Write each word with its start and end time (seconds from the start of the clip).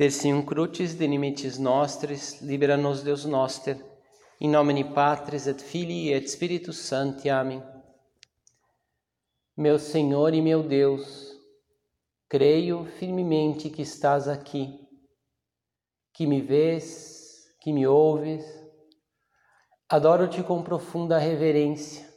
Persium 0.00 0.42
crucis 0.42 0.94
de 0.94 1.06
nimicis 1.06 1.58
nostris, 1.58 2.40
libera 2.40 2.74
nos 2.74 3.02
Deus 3.02 3.26
noster, 3.26 3.76
in 4.40 4.50
nomine 4.50 4.82
Patris 4.94 5.46
et 5.46 5.60
Filii 5.60 6.14
et 6.14 6.26
Spiritus 6.26 6.78
Sancti. 6.78 7.28
Amém. 7.28 7.62
Meu 9.54 9.78
Senhor 9.78 10.32
e 10.32 10.40
meu 10.40 10.62
Deus, 10.62 11.36
creio 12.30 12.86
firmemente 12.98 13.68
que 13.68 13.82
estás 13.82 14.26
aqui, 14.26 14.88
que 16.14 16.26
me 16.26 16.40
vês, 16.40 17.54
que 17.60 17.70
me 17.70 17.86
ouves. 17.86 18.42
Adoro-te 19.86 20.42
com 20.42 20.62
profunda 20.62 21.18
reverência. 21.18 22.08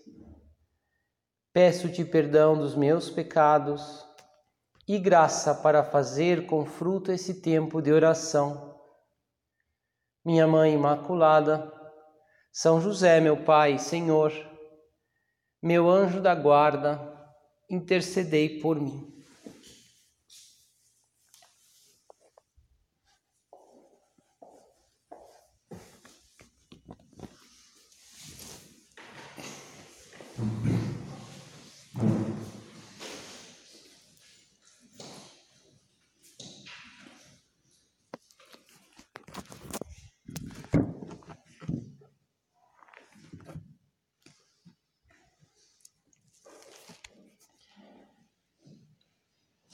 Peço-te 1.52 2.05
perdão 2.05 2.57
dos 2.57 2.75
meus 2.75 3.09
pecados 3.09 4.03
e 4.88 5.00
graça 5.00 5.55
para 5.55 5.84
fazer 5.84 6.45
com 6.45 6.65
fruto 6.65 7.11
esse 7.11 7.41
tempo 7.41 7.82
de 7.82 7.91
oração. 7.91 8.79
Minha 10.25 10.47
Mãe 10.47 10.74
Imaculada, 10.74 11.71
São 12.51 12.82
José, 12.82 13.19
meu 13.19 13.43
Pai, 13.43 13.77
Senhor, 13.77 14.32
meu 15.61 15.89
anjo 15.89 16.21
da 16.21 16.36
guarda, 16.36 17.00
intercedei 17.69 18.60
por 18.60 18.79
mim. 18.79 19.13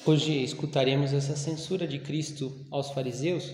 Hoje 0.05 0.41
escutaremos 0.41 1.11
essa 1.11 1.35
censura 1.35 1.85
de 1.85 1.99
Cristo 1.99 2.65
aos 2.71 2.89
fariseus. 2.91 3.53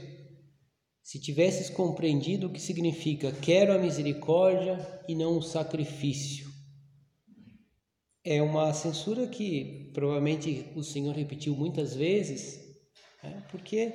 Se 1.02 1.20
tivesses 1.20 1.72
compreendido 1.72 2.48
o 2.48 2.52
que 2.52 2.62
significa 2.62 3.32
quero 3.32 3.74
a 3.74 3.80
misericórdia 3.80 4.78
e 5.08 5.16
não 5.16 5.40
o 5.40 5.42
sacrifício. 5.42 6.48
É 8.24 8.44
uma 8.44 8.72
censura 8.74 9.28
que 9.28 9.90
provavelmente 9.92 10.72
o 10.76 10.84
Senhor 10.84 11.16
repetiu 11.16 11.56
muitas 11.56 11.96
vezes, 11.96 12.60
né? 13.24 13.44
porque, 13.50 13.92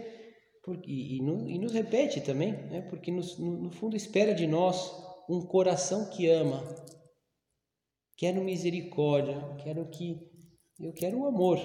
porque 0.65 0.91
e, 0.91 1.19
e, 1.19 1.59
nos 1.59 1.73
repete 1.73 2.21
também, 2.21 2.53
né? 2.53 2.83
porque 2.91 3.13
no, 3.13 3.23
no 3.39 3.71
fundo 3.71 3.97
espera 3.97 4.35
de 4.35 4.49
nós 4.49 4.93
um 5.29 5.41
coração 5.41 6.11
que 6.11 6.29
ama. 6.29 6.63
Quero 8.17 8.43
misericórdia, 8.43 9.41
quero 9.63 9.89
que 9.89 10.29
eu 10.81 10.93
quero 10.93 11.21
o 11.21 11.27
amor, 11.27 11.59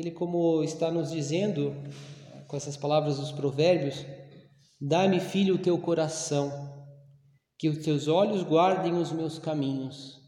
ele 0.00 0.10
como 0.10 0.62
está 0.62 0.90
nos 0.90 1.10
dizendo 1.10 1.74
com 2.48 2.56
essas 2.56 2.76
palavras 2.76 3.18
dos 3.18 3.32
provérbios, 3.32 4.04
dá-me, 4.80 5.20
filho, 5.20 5.54
o 5.54 5.62
teu 5.62 5.78
coração, 5.78 6.50
que 7.58 7.68
os 7.68 7.78
teus 7.84 8.08
olhos 8.08 8.42
guardem 8.42 8.94
os 8.94 9.12
meus 9.12 9.38
caminhos. 9.38 10.20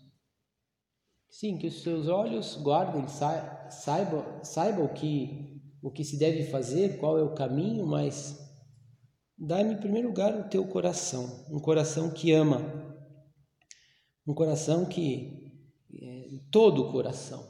Sim, 1.29 1.59
que 1.59 1.67
os 1.67 1.83
teus 1.83 2.09
olhos 2.09 2.57
guardem, 2.57 3.07
saibam, 3.09 4.89
que 4.95 5.61
o 5.83 5.91
que 5.91 6.05
se 6.05 6.19
deve 6.19 6.45
fazer, 6.45 6.99
qual 6.99 7.19
é 7.19 7.23
o 7.23 7.35
caminho, 7.35 7.87
mas 7.87 8.39
dá-me 9.37 9.75
em 9.75 9.79
primeiro 9.79 10.09
lugar 10.09 10.35
o 10.35 10.49
teu 10.49 10.67
coração, 10.67 11.45
um 11.51 11.59
coração 11.59 12.11
que 12.11 12.33
ama, 12.33 12.61
um 14.27 14.33
coração 14.33 14.87
que 14.87 15.53
é, 15.93 16.41
todo 16.51 16.83
o 16.83 16.93
coração, 16.93 17.45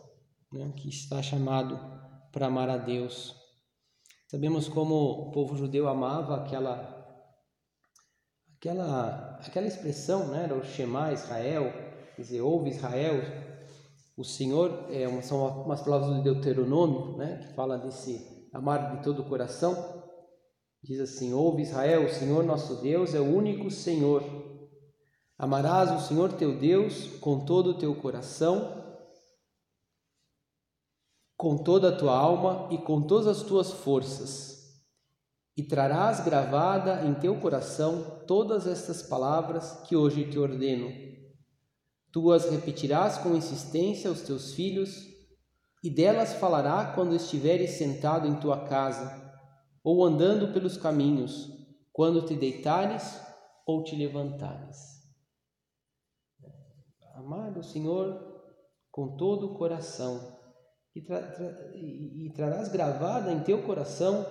né, 0.53 0.73
que 0.77 0.89
está 0.89 1.23
chamado 1.23 1.94
para 2.35 2.49
amar 2.49 2.69
a 2.69 2.77
Deus. 2.77 3.33
Sabemos 4.29 4.69
como 4.69 5.29
o 5.29 5.31
povo 5.31 5.57
judeu 5.57 5.89
amava 5.89 6.35
aquela 6.35 6.93
aquela 8.57 9.39
aquela 9.47 9.67
expressão, 9.69 10.27
né, 10.27 10.45
era 10.45 10.57
o 10.57 10.65
Shema 10.65 11.13
Israel, 11.13 11.73
dizer, 12.19 12.41
ouve 12.41 12.71
Israel, 12.71 13.23
o 14.17 14.25
Senhor, 14.25 14.87
é, 14.91 15.07
são 15.23 15.63
umas 15.63 15.81
palavras 15.83 16.17
do 16.17 16.23
Deuteronômio, 16.23 17.17
né, 17.17 17.39
que 17.39 17.55
fala 17.55 17.79
desse 17.79 18.49
amar 18.53 18.97
de 18.97 19.05
todo 19.05 19.23
o 19.23 19.29
coração. 19.29 20.03
Diz 20.83 21.01
assim: 21.01 21.33
Ouve 21.33 21.63
Israel, 21.63 22.05
o 22.05 22.13
Senhor 22.13 22.45
nosso 22.45 22.83
Deus 22.83 23.15
é 23.15 23.21
o 23.21 23.35
único 23.35 23.71
Senhor. 23.71 24.23
Amarás 25.39 25.91
o 25.91 26.07
Senhor 26.07 26.33
teu 26.35 26.59
Deus 26.59 27.07
com 27.21 27.45
todo 27.45 27.71
o 27.71 27.79
teu 27.79 27.95
coração, 27.95 28.84
com 31.37 31.57
toda 31.57 31.89
a 31.89 31.97
tua 31.97 32.17
alma 32.17 32.69
e 32.71 32.79
com 32.79 33.03
todas 33.03 33.27
as 33.27 33.43
tuas 33.43 33.73
forças, 33.73 34.55
e 35.57 35.63
trarás 35.63 36.25
gravada 36.25 37.05
em 37.07 37.15
teu 37.15 37.41
coração 37.41 38.23
todas 38.27 38.67
estas 38.67 39.03
palavras 39.03 39.83
que 39.87 39.97
hoje 39.97 40.29
te 40.31 40.39
ordeno. 40.39 40.91
Tu 42.13 42.33
as 42.33 42.49
repetirás 42.51 43.19
com 43.19 43.35
insistência 43.35 44.09
aos 44.09 44.23
teus 44.23 44.55
filhos, 44.55 45.13
e 45.83 45.91
delas 45.91 46.35
falará 46.35 46.93
quando 46.95 47.15
estiveres 47.15 47.73
sentado 47.73 48.27
em 48.27 48.41
tua 48.41 48.65
casa, 48.67 49.23
ou 49.83 50.05
andando 50.05 50.53
pelos 50.53 50.77
caminhos, 50.77 51.51
quando 51.93 52.23
te 52.23 52.35
deitares 52.35 53.21
ou 53.67 53.85
te 53.85 53.95
levantares. 53.95 55.03
Amar 57.15 57.57
o 57.57 57.63
Senhor 57.63 58.21
com 58.91 59.17
todo 59.17 59.47
o 59.47 59.55
coração 59.59 60.34
e, 60.95 61.03
tra, 61.03 61.23
tra, 61.23 61.73
e, 61.75 62.27
e 62.27 62.33
trarás 62.33 62.69
gravada 62.69 63.33
em 63.33 63.43
teu 63.43 63.63
coração, 63.63 64.25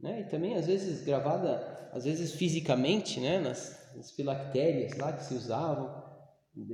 né? 0.00 0.20
E 0.20 0.24
também 0.24 0.56
às 0.56 0.66
vezes 0.66 1.04
gravada, 1.04 1.90
às 1.92 2.04
vezes 2.04 2.32
fisicamente, 2.32 3.20
né? 3.20 3.38
Nas, 3.38 3.94
nas 3.94 4.10
filactérias 4.10 4.96
lá 4.96 5.12
que 5.12 5.24
se 5.24 5.34
usavam, 5.34 6.02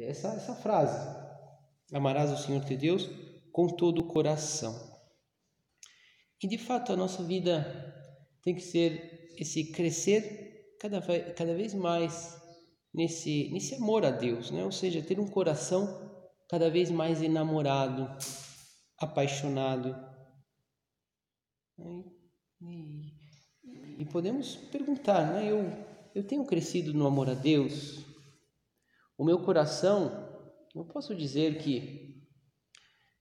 essa, 0.02 0.28
essa 0.28 0.54
frase: 0.54 0.98
Amarás 1.92 2.30
o 2.30 2.36
Senhor 2.36 2.64
teu 2.64 2.76
Deus 2.76 3.08
com 3.52 3.68
todo 3.68 4.00
o 4.00 4.06
coração. 4.06 4.74
E 6.42 6.48
de 6.48 6.56
fato 6.56 6.92
a 6.92 6.96
nossa 6.96 7.22
vida 7.22 7.64
tem 8.42 8.54
que 8.54 8.62
ser 8.62 9.30
esse 9.36 9.72
crescer 9.72 10.76
cada, 10.80 11.00
cada 11.34 11.54
vez 11.54 11.74
mais 11.74 12.40
nesse, 12.94 13.50
nesse 13.52 13.74
amor 13.74 14.04
a 14.04 14.10
Deus, 14.10 14.50
né? 14.50 14.64
ou 14.64 14.72
seja, 14.72 15.02
ter 15.02 15.20
um 15.20 15.28
coração 15.28 16.10
cada 16.48 16.70
vez 16.70 16.90
mais 16.90 17.22
enamorado, 17.22 18.08
apaixonado. 19.00 19.96
E, 22.60 23.14
e, 23.98 24.04
podemos 24.04 24.56
perguntar, 24.56 25.32
né? 25.32 25.50
Eu, 25.50 25.64
eu 26.14 26.22
tenho 26.26 26.44
crescido 26.44 26.92
no 26.92 27.06
amor 27.06 27.30
a 27.30 27.34
Deus? 27.34 28.04
O 29.16 29.24
meu 29.24 29.42
coração, 29.42 30.10
eu 30.74 30.84
posso 30.84 31.14
dizer 31.14 31.58
que 31.58 32.26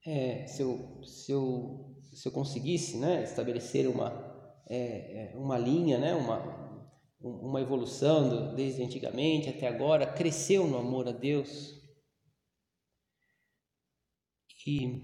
é, 0.06 0.45
se, 0.47 0.62
eu, 0.62 1.01
se, 1.03 1.31
eu, 1.31 1.95
se 2.13 2.28
eu 2.28 2.31
conseguisse 2.31 2.97
né, 2.97 3.23
estabelecer 3.23 3.88
uma, 3.88 4.12
é, 4.69 5.34
é 5.34 5.38
uma 5.38 5.57
linha, 5.57 5.97
né, 5.97 6.13
uma, 6.13 6.89
uma 7.19 7.62
evolução 7.62 8.29
do, 8.29 8.56
desde 8.56 8.84
antigamente 8.84 9.50
até 9.50 9.68
agora, 9.68 10.12
cresceu 10.12 10.68
no 10.68 10.78
amor 10.78 11.07
a 11.07 11.12
Deus. 11.12 11.79
E 14.68 15.01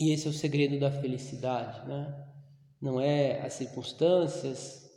e 0.00 0.12
esse 0.12 0.26
é 0.26 0.30
o 0.30 0.32
segredo 0.32 0.80
da 0.80 0.90
felicidade, 0.90 1.86
né? 1.86 2.26
Não 2.80 2.98
é 2.98 3.42
as 3.42 3.52
circunstâncias, 3.52 4.90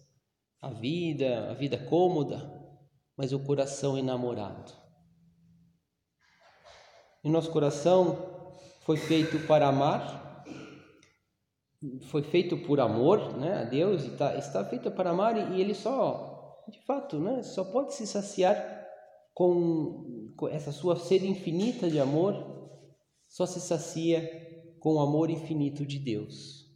a 0.61 0.69
vida, 0.69 1.51
a 1.51 1.53
vida 1.53 1.77
cômoda, 1.77 2.49
mas 3.17 3.33
o 3.33 3.39
coração 3.39 3.97
enamorado. 3.97 4.71
E 7.21 7.29
nosso 7.29 7.51
coração 7.51 8.53
foi 8.85 8.95
feito 8.95 9.45
para 9.45 9.67
amar, 9.67 10.45
foi 12.03 12.23
feito 12.23 12.57
por 12.59 12.79
amor, 12.79 13.37
né, 13.37 13.61
a 13.61 13.63
Deus, 13.65 14.05
e 14.05 14.11
tá, 14.11 14.37
está 14.37 14.63
feito 14.63 14.89
para 14.89 15.09
amar 15.09 15.35
e, 15.35 15.57
e 15.57 15.61
ele 15.61 15.73
só, 15.73 16.63
de 16.69 16.79
fato, 16.85 17.19
né, 17.19 17.43
só 17.43 17.65
pode 17.65 17.93
se 17.93 18.07
saciar 18.07 18.55
com, 19.33 20.33
com 20.37 20.47
essa 20.47 20.71
sua 20.71 20.95
sede 20.95 21.27
infinita 21.27 21.89
de 21.89 21.99
amor, 21.99 22.69
só 23.27 23.45
se 23.45 23.59
sacia 23.59 24.52
com 24.83 24.95
o 24.95 24.99
amor 24.99 25.29
infinito 25.29 25.85
de 25.85 25.97
Deus. 25.97 26.69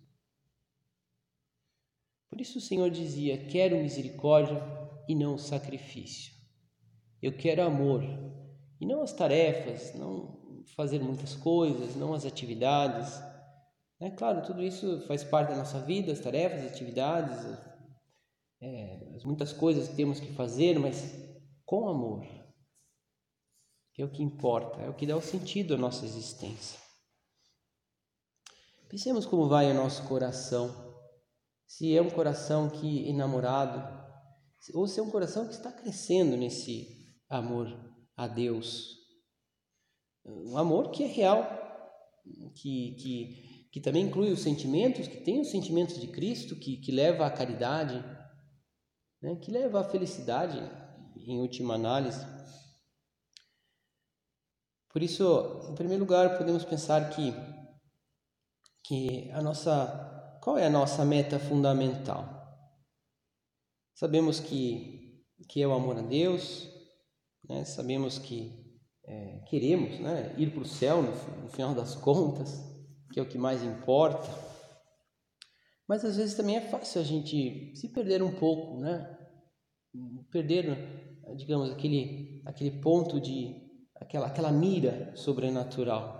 Por 2.29 2.39
isso 2.39 2.57
o 2.57 2.61
Senhor 2.61 2.89
dizia: 2.89 3.45
Quero 3.47 3.75
misericórdia 3.75 4.63
e 5.09 5.13
não 5.13 5.37
sacrifício. 5.37 6.33
Eu 7.21 7.35
quero 7.35 7.61
amor 7.61 8.01
e 8.79 8.85
não 8.85 9.01
as 9.01 9.11
tarefas, 9.11 9.93
não 9.93 10.63
fazer 10.73 10.99
muitas 10.99 11.35
coisas, 11.35 11.97
não 11.97 12.13
as 12.13 12.25
atividades, 12.25 13.21
É 13.99 14.09
claro, 14.11 14.41
tudo 14.43 14.63
isso 14.63 15.01
faz 15.07 15.23
parte 15.23 15.49
da 15.49 15.57
nossa 15.57 15.81
vida, 15.81 16.13
as 16.13 16.19
tarefas, 16.19 16.63
as 16.63 16.71
atividades, 16.71 17.43
é, 18.61 19.15
as 19.15 19.25
muitas 19.25 19.51
coisas 19.51 19.89
que 19.89 19.95
temos 19.95 20.19
que 20.19 20.31
fazer, 20.33 20.79
mas 20.79 21.13
com 21.65 21.89
amor, 21.89 22.25
que 23.93 24.01
é 24.01 24.05
o 24.05 24.11
que 24.11 24.23
importa, 24.23 24.81
é 24.81 24.89
o 24.89 24.93
que 24.93 25.07
dá 25.07 25.17
o 25.17 25.21
sentido 25.21 25.73
à 25.73 25.77
nossa 25.77 26.05
existência. 26.05 26.86
Pensemos 28.89 29.25
como 29.25 29.49
vai 29.49 29.69
o 29.69 29.73
nosso 29.73 30.07
coração. 30.07 30.73
Se 31.65 31.95
é 31.95 32.01
um 32.01 32.09
coração 32.09 32.69
que 32.69 33.07
enamorado, 33.09 33.83
ou 34.73 34.87
se 34.87 34.99
é 34.99 35.03
um 35.03 35.09
coração 35.09 35.45
que 35.45 35.53
está 35.53 35.71
crescendo 35.71 36.37
nesse 36.37 36.87
amor 37.29 37.67
a 38.15 38.27
Deus. 38.27 38.95
Um 40.25 40.57
amor 40.57 40.91
que 40.91 41.03
é 41.03 41.07
real, 41.07 41.43
que, 42.55 42.95
que, 42.95 43.69
que 43.71 43.81
também 43.81 44.05
inclui 44.05 44.31
os 44.31 44.41
sentimentos, 44.41 45.07
que 45.07 45.17
tem 45.17 45.41
os 45.41 45.51
sentimentos 45.51 45.99
de 45.99 46.07
Cristo, 46.07 46.55
que, 46.55 46.77
que 46.77 46.91
leva 46.91 47.25
à 47.25 47.29
caridade, 47.31 48.01
né? 49.21 49.35
que 49.35 49.51
leva 49.51 49.81
à 49.81 49.83
felicidade, 49.83 50.57
em 51.25 51.39
última 51.39 51.75
análise. 51.75 52.25
Por 54.89 55.03
isso, 55.03 55.67
em 55.69 55.75
primeiro 55.75 56.03
lugar, 56.03 56.37
podemos 56.37 56.63
pensar 56.63 57.09
que 57.09 57.33
que 58.87 59.29
a 59.31 59.41
nossa 59.41 60.39
qual 60.41 60.57
é 60.57 60.65
a 60.65 60.69
nossa 60.69 61.03
meta 61.03 61.37
fundamental? 61.37 62.25
Sabemos 63.93 64.39
que 64.39 65.25
que 65.49 65.61
é 65.61 65.67
o 65.67 65.73
amor 65.73 65.97
a 65.97 66.01
Deus, 66.01 66.69
né? 67.47 67.65
Sabemos 67.65 68.17
que 68.17 68.65
é, 69.03 69.39
queremos, 69.47 69.99
né? 69.99 70.33
Ir 70.37 70.51
para 70.51 70.61
o 70.61 70.65
céu 70.65 71.01
no, 71.01 71.11
no 71.43 71.49
final 71.49 71.75
das 71.75 71.95
contas, 71.95 72.63
que 73.11 73.19
é 73.19 73.23
o 73.23 73.27
que 73.27 73.37
mais 73.37 73.61
importa. 73.61 74.27
Mas 75.87 76.03
às 76.03 76.17
vezes 76.17 76.35
também 76.35 76.55
é 76.55 76.61
fácil 76.61 77.01
a 77.01 77.03
gente 77.03 77.75
se 77.75 77.89
perder 77.89 78.23
um 78.23 78.31
pouco, 78.31 78.79
né? 78.79 79.17
Perder, 80.31 81.17
digamos, 81.35 81.71
aquele 81.71 82.41
aquele 82.45 82.71
ponto 82.81 83.19
de 83.19 83.53
aquela 83.95 84.27
aquela 84.27 84.51
mira 84.51 85.13
sobrenatural. 85.15 86.16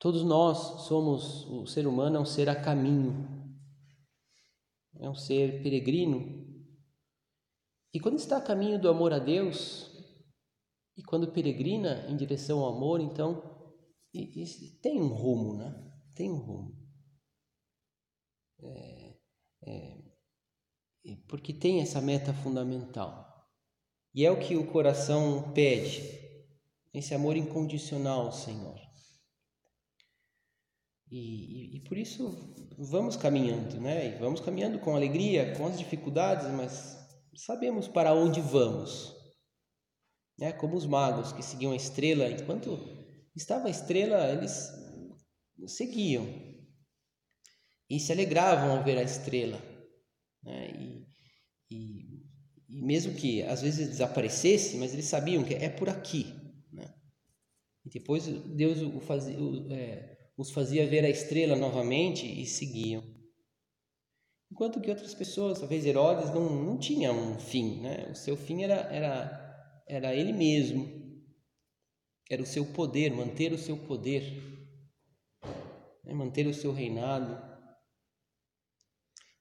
Todos 0.00 0.24
nós 0.24 0.86
somos, 0.86 1.44
o 1.44 1.66
ser 1.66 1.86
humano 1.86 2.16
é 2.16 2.20
um 2.20 2.24
ser 2.24 2.48
a 2.48 2.58
caminho, 2.58 3.54
é 4.98 5.08
um 5.08 5.14
ser 5.14 5.62
peregrino. 5.62 6.48
E 7.92 8.00
quando 8.00 8.16
está 8.16 8.38
a 8.38 8.42
caminho 8.42 8.80
do 8.80 8.88
amor 8.88 9.12
a 9.12 9.18
Deus, 9.18 9.90
e 10.96 11.02
quando 11.02 11.30
peregrina 11.30 12.06
em 12.08 12.16
direção 12.16 12.60
ao 12.60 12.74
amor, 12.74 13.00
então 13.02 13.42
e, 14.14 14.42
e 14.42 14.70
tem 14.80 15.00
um 15.00 15.08
rumo, 15.08 15.58
né? 15.58 15.92
Tem 16.14 16.30
um 16.30 16.38
rumo. 16.38 16.74
É, 18.62 19.16
é, 19.66 19.98
porque 21.28 21.52
tem 21.52 21.82
essa 21.82 22.00
meta 22.00 22.32
fundamental. 22.32 23.48
E 24.14 24.24
é 24.24 24.30
o 24.30 24.40
que 24.40 24.56
o 24.56 24.72
coração 24.72 25.52
pede, 25.52 26.02
esse 26.92 27.14
amor 27.14 27.36
incondicional 27.36 28.22
ao 28.22 28.32
Senhor. 28.32 28.89
E, 31.10 31.18
e, 31.18 31.76
e, 31.76 31.80
por 31.80 31.98
isso 31.98 32.54
vamos 32.78 33.16
caminhando, 33.16 33.80
né? 33.80 34.14
E 34.14 34.18
vamos 34.18 34.40
caminhando 34.40 34.78
com 34.78 34.94
alegria, 34.94 35.56
com 35.56 35.66
as 35.66 35.76
dificuldades, 35.76 36.46
mas 36.52 36.96
sabemos 37.34 37.88
para 37.88 38.14
onde 38.14 38.40
vamos. 38.40 39.12
Né? 40.38 40.52
Como 40.52 40.76
os 40.76 40.86
magos 40.86 41.32
que 41.32 41.42
seguiam 41.42 41.72
a 41.72 41.76
estrela, 41.76 42.30
enquanto 42.30 42.78
estava 43.34 43.66
a 43.66 43.70
estrela, 43.70 44.30
eles 44.30 44.70
seguiam 45.66 46.26
e 47.88 47.98
se 47.98 48.12
alegravam 48.12 48.76
ao 48.76 48.84
ver 48.84 48.96
a 48.96 49.02
estrela. 49.02 49.60
Né? 50.44 50.70
E, 50.70 51.06
e, 51.70 52.20
e 52.68 52.82
mesmo 52.82 53.14
que 53.14 53.42
às 53.42 53.62
vezes 53.62 53.88
desaparecesse, 53.88 54.76
mas 54.76 54.92
eles 54.92 55.06
sabiam 55.06 55.42
que 55.42 55.54
é 55.54 55.68
por 55.68 55.88
aqui. 55.88 56.32
Né? 56.72 56.86
E 57.84 57.90
depois 57.90 58.26
Deus 58.28 58.80
o 58.80 59.00
fazia. 59.00 59.36
O, 59.38 59.72
é, 59.72 60.19
os 60.40 60.50
fazia 60.50 60.86
ver 60.86 61.04
a 61.04 61.10
estrela 61.10 61.54
novamente 61.54 62.26
e 62.26 62.46
seguiam. 62.46 63.04
Enquanto 64.50 64.80
que 64.80 64.88
outras 64.88 65.12
pessoas, 65.14 65.58
talvez 65.58 65.84
Herodes, 65.84 66.30
não, 66.30 66.48
não 66.48 66.78
tinha 66.78 67.12
um 67.12 67.38
fim, 67.38 67.82
né? 67.82 68.08
O 68.10 68.14
seu 68.14 68.38
fim 68.38 68.62
era, 68.62 68.76
era, 68.90 69.84
era 69.86 70.14
ele 70.14 70.32
mesmo, 70.32 70.88
era 72.28 72.42
o 72.42 72.46
seu 72.46 72.64
poder, 72.64 73.12
manter 73.12 73.52
o 73.52 73.58
seu 73.58 73.76
poder, 73.76 74.22
né? 76.02 76.14
manter 76.14 76.46
o 76.46 76.54
seu 76.54 76.72
reinado. 76.72 77.38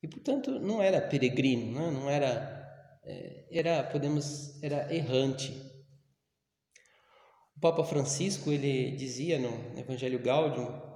E 0.04 0.08
portanto 0.08 0.52
não 0.60 0.82
era 0.82 1.02
peregrino, 1.02 1.80
né? 1.80 1.92
não 1.92 2.10
era, 2.10 3.00
é, 3.06 3.48
era 3.58 3.84
podemos, 3.86 4.62
era 4.62 4.94
errante. 4.94 5.54
O 7.56 7.60
Papa 7.62 7.86
Francisco 7.86 8.52
ele 8.52 8.92
dizia 8.92 9.40
no 9.40 9.80
Evangelho 9.80 10.22
Gaudium 10.22 10.89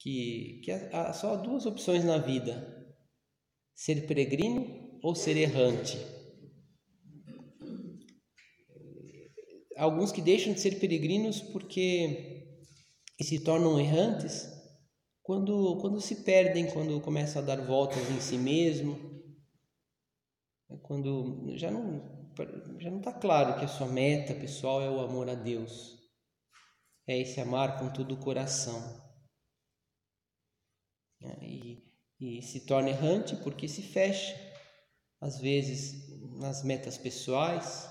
que, 0.00 0.62
que 0.64 0.72
há 0.72 1.12
só 1.12 1.36
duas 1.36 1.66
opções 1.66 2.04
na 2.04 2.18
vida: 2.18 2.96
ser 3.74 4.06
peregrino 4.06 4.98
ou 5.02 5.14
ser 5.14 5.36
errante. 5.36 5.98
Alguns 9.76 10.10
que 10.10 10.20
deixam 10.20 10.52
de 10.52 10.60
ser 10.60 10.78
peregrinos 10.78 11.40
porque 11.40 12.46
se 13.22 13.42
tornam 13.44 13.78
errantes 13.78 14.48
quando, 15.22 15.78
quando 15.80 16.00
se 16.00 16.24
perdem, 16.24 16.70
quando 16.70 17.00
começam 17.00 17.40
a 17.40 17.44
dar 17.44 17.64
voltas 17.64 18.10
em 18.10 18.20
si 18.20 18.36
mesmo, 18.36 18.98
quando 20.82 21.56
já 21.56 21.70
não 21.70 22.18
já 22.78 22.90
não 22.90 22.98
está 23.00 23.12
claro 23.12 23.58
que 23.58 23.64
a 23.64 23.68
sua 23.68 23.86
meta 23.86 24.34
pessoal 24.34 24.80
é 24.80 24.88
o 24.88 25.00
amor 25.00 25.28
a 25.28 25.34
Deus, 25.34 25.98
é 27.06 27.18
esse 27.18 27.40
amar 27.40 27.78
com 27.78 27.92
todo 27.92 28.14
o 28.14 28.20
coração. 28.20 29.09
Né? 31.20 31.36
E, 31.42 31.92
e 32.20 32.42
se 32.42 32.60
torna 32.60 32.90
errante 32.90 33.36
porque 33.36 33.68
se 33.68 33.82
fecha, 33.82 34.34
às 35.20 35.38
vezes, 35.38 36.08
nas 36.38 36.62
metas 36.62 36.96
pessoais. 36.96 37.88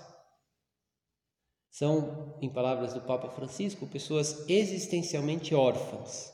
São, 1.72 2.38
em 2.42 2.52
palavras 2.52 2.94
do 2.94 3.02
Papa 3.02 3.30
Francisco, 3.30 3.88
pessoas 3.88 4.50
existencialmente 4.50 5.54
órfãs. 5.54 6.34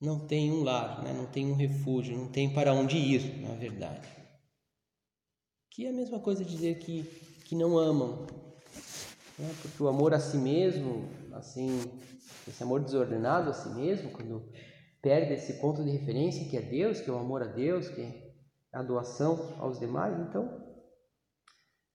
Não 0.00 0.26
tem 0.26 0.50
um 0.50 0.62
lar, 0.62 1.02
né? 1.02 1.12
não 1.12 1.26
tem 1.26 1.46
um 1.46 1.54
refúgio, 1.54 2.16
não 2.16 2.28
tem 2.28 2.52
para 2.52 2.72
onde 2.72 2.96
ir, 2.96 3.40
na 3.40 3.54
verdade. 3.54 4.08
Que 5.70 5.86
é 5.86 5.90
a 5.90 5.92
mesma 5.92 6.20
coisa 6.20 6.44
dizer 6.44 6.78
que, 6.78 7.02
que 7.44 7.54
não 7.54 7.76
amam. 7.76 8.26
Né? 9.38 9.54
Porque 9.60 9.82
o 9.82 9.88
amor 9.88 10.14
a 10.14 10.20
si 10.20 10.36
mesmo, 10.36 11.08
assim, 11.32 11.80
esse 12.46 12.62
amor 12.62 12.80
desordenado 12.82 13.50
a 13.50 13.52
si 13.52 13.68
mesmo, 13.70 14.10
quando 14.10 14.50
perde 15.00 15.34
esse 15.34 15.60
ponto 15.60 15.84
de 15.84 15.90
referência 15.90 16.48
que 16.48 16.56
é 16.56 16.62
Deus, 16.62 17.00
que 17.00 17.08
é 17.08 17.12
o 17.12 17.18
amor 17.18 17.42
a 17.42 17.46
Deus, 17.46 17.88
que 17.88 18.00
é 18.00 18.32
a 18.72 18.82
doação 18.82 19.56
aos 19.58 19.78
demais, 19.78 20.18
então 20.20 20.66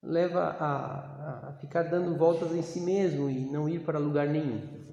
leva 0.01 0.41
a, 0.41 1.49
a 1.49 1.53
ficar 1.59 1.83
dando 1.83 2.17
voltas 2.17 2.51
em 2.51 2.61
si 2.61 2.81
mesmo 2.81 3.29
e 3.29 3.39
não 3.49 3.69
ir 3.69 3.85
para 3.85 3.99
lugar 3.99 4.27
nenhum. 4.27 4.83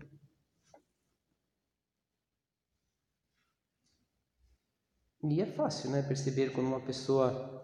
E 5.23 5.40
é 5.40 5.47
fácil, 5.47 5.90
né, 5.90 6.02
perceber 6.02 6.50
quando 6.52 6.69
uma 6.69 6.81
pessoa 6.81 7.61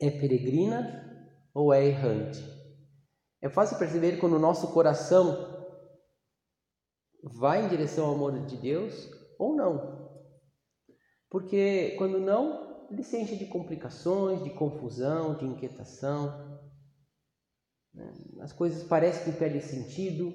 é 0.00 0.10
peregrina 0.10 1.30
ou 1.54 1.72
é 1.72 1.86
errante. 1.86 2.42
É 3.40 3.48
fácil 3.48 3.78
perceber 3.78 4.18
quando 4.18 4.34
o 4.34 4.38
nosso 4.38 4.72
coração 4.72 5.54
vai 7.22 7.64
em 7.64 7.68
direção 7.68 8.06
ao 8.06 8.14
amor 8.14 8.46
de 8.46 8.56
Deus 8.56 9.13
ou 9.38 9.54
não. 9.54 10.04
Porque 11.30 11.96
quando 11.98 12.20
não, 12.20 12.88
ele 12.90 13.02
se 13.02 13.16
enche 13.16 13.36
de 13.36 13.46
complicações, 13.46 14.42
de 14.42 14.50
confusão, 14.50 15.36
de 15.36 15.44
inquietação. 15.44 16.60
Né? 17.92 18.12
As 18.40 18.52
coisas 18.52 18.84
parecem 18.84 19.32
que 19.32 19.38
perdem 19.38 19.60
sentido. 19.60 20.30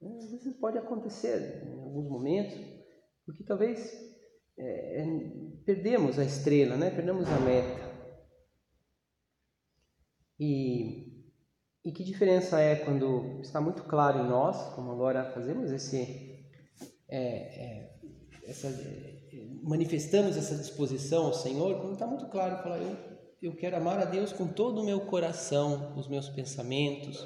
Né? 0.00 0.16
Às 0.18 0.30
vezes 0.30 0.56
pode 0.58 0.78
acontecer 0.78 1.62
em 1.66 1.82
alguns 1.82 2.08
momentos, 2.08 2.58
porque 3.24 3.44
talvez 3.44 3.92
é, 4.58 5.02
é, 5.02 5.06
perdemos 5.64 6.18
a 6.18 6.24
estrela, 6.24 6.76
né? 6.76 6.90
perdemos 6.90 7.28
a 7.28 7.40
meta. 7.40 7.96
E, 10.38 11.32
e 11.84 11.92
que 11.92 12.04
diferença 12.04 12.60
é 12.60 12.76
quando 12.76 13.40
está 13.40 13.60
muito 13.60 13.82
claro 13.84 14.20
em 14.20 14.28
nós, 14.28 14.74
como 14.74 14.90
agora 14.90 15.32
fazemos 15.32 15.70
esse 15.70 16.35
é, 17.08 17.18
é, 17.18 18.00
essa, 18.46 18.68
é, 18.68 19.16
manifestamos 19.62 20.36
essa 20.36 20.56
disposição 20.56 21.26
ao 21.26 21.34
Senhor, 21.34 21.80
quando 21.80 21.94
está 21.94 22.06
muito 22.06 22.26
claro, 22.28 22.62
falar, 22.62 22.78
eu, 22.78 22.96
eu 23.42 23.56
quero 23.56 23.76
amar 23.76 23.98
a 23.98 24.04
Deus 24.04 24.32
com 24.32 24.48
todo 24.48 24.80
o 24.80 24.84
meu 24.84 25.06
coração, 25.06 25.96
os 25.96 26.08
meus 26.08 26.28
pensamentos, 26.28 27.24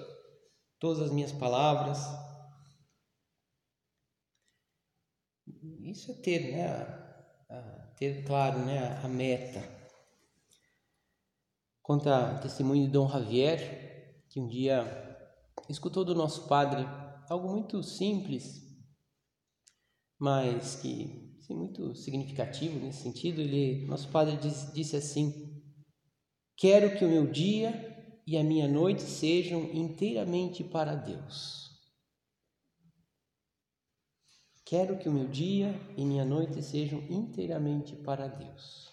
todas 0.79 1.03
as 1.03 1.11
minhas 1.11 1.33
palavras. 1.33 1.99
Isso 5.83 6.11
é 6.13 6.15
ter, 6.15 6.53
né, 6.53 6.67
a, 6.69 7.55
a, 7.55 7.87
ter 7.97 8.25
claro, 8.25 8.59
né, 8.61 8.79
a, 8.79 9.07
a 9.07 9.09
meta. 9.09 9.63
Conta 11.83 12.37
o 12.37 12.41
testemunho 12.41 12.87
de 12.87 12.93
Dom 12.93 13.09
Javier, 13.09 14.25
que 14.29 14.39
um 14.39 14.47
dia 14.47 14.85
escutou 15.69 16.05
do 16.05 16.15
nosso 16.15 16.47
padre 16.47 16.87
algo 17.29 17.49
muito 17.49 17.83
simples, 17.83 18.70
mas 20.21 20.77
que 20.77 21.35
assim, 21.39 21.55
muito 21.55 21.95
significativo 21.95 22.79
nesse 22.79 23.03
sentido. 23.03 23.41
Ele, 23.41 23.87
nosso 23.87 24.09
padre 24.11 24.37
diz, 24.37 24.71
disse 24.73 24.97
assim: 24.97 25.61
Quero 26.57 26.97
que 26.97 27.05
o 27.05 27.09
meu 27.09 27.27
dia 27.27 28.21
e 28.27 28.37
a 28.37 28.45
minha 28.45 28.69
noite 28.69 29.03
sejam 29.03 29.63
inteiramente 29.73 30.63
para 30.63 30.95
Deus. 30.95 31.71
Quero 34.65 34.99
que 34.99 35.09
o 35.09 35.13
meu 35.13 35.27
dia 35.27 35.75
e 35.97 36.05
minha 36.05 36.25
noite 36.25 36.63
sejam 36.63 37.01
inteiramente 37.11 37.97
para 37.97 38.29
Deus. 38.29 38.89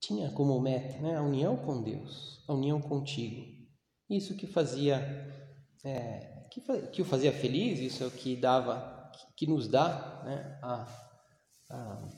Tinha 0.00 0.32
como 0.32 0.60
meta 0.60 0.98
né, 1.00 1.16
a 1.16 1.22
união 1.22 1.56
com 1.56 1.80
Deus, 1.80 2.42
a 2.48 2.54
união 2.54 2.80
contigo. 2.80 3.44
Isso 4.10 4.36
que 4.36 4.46
fazia, 4.46 4.98
é, 5.84 6.35
que, 6.60 6.86
que 6.88 7.02
o 7.02 7.04
fazia 7.04 7.32
feliz, 7.32 7.78
isso 7.78 8.02
é 8.02 8.06
o 8.06 8.10
que 8.10 8.36
dava, 8.36 9.12
que, 9.36 9.46
nos 9.46 9.68
dá 9.68 10.22
né, 10.24 10.58
a, 10.62 10.86
a, 11.70 12.08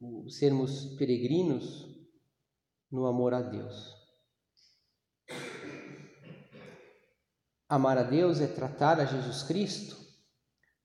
o 0.00 0.28
sermos 0.28 0.96
peregrinos 0.96 1.86
no 2.90 3.06
amor 3.06 3.34
a 3.34 3.42
Deus. 3.42 3.96
Amar 7.68 7.98
a 7.98 8.02
Deus 8.02 8.40
é 8.40 8.46
tratar 8.46 8.98
a 8.98 9.04
Jesus 9.04 9.42
Cristo 9.42 9.96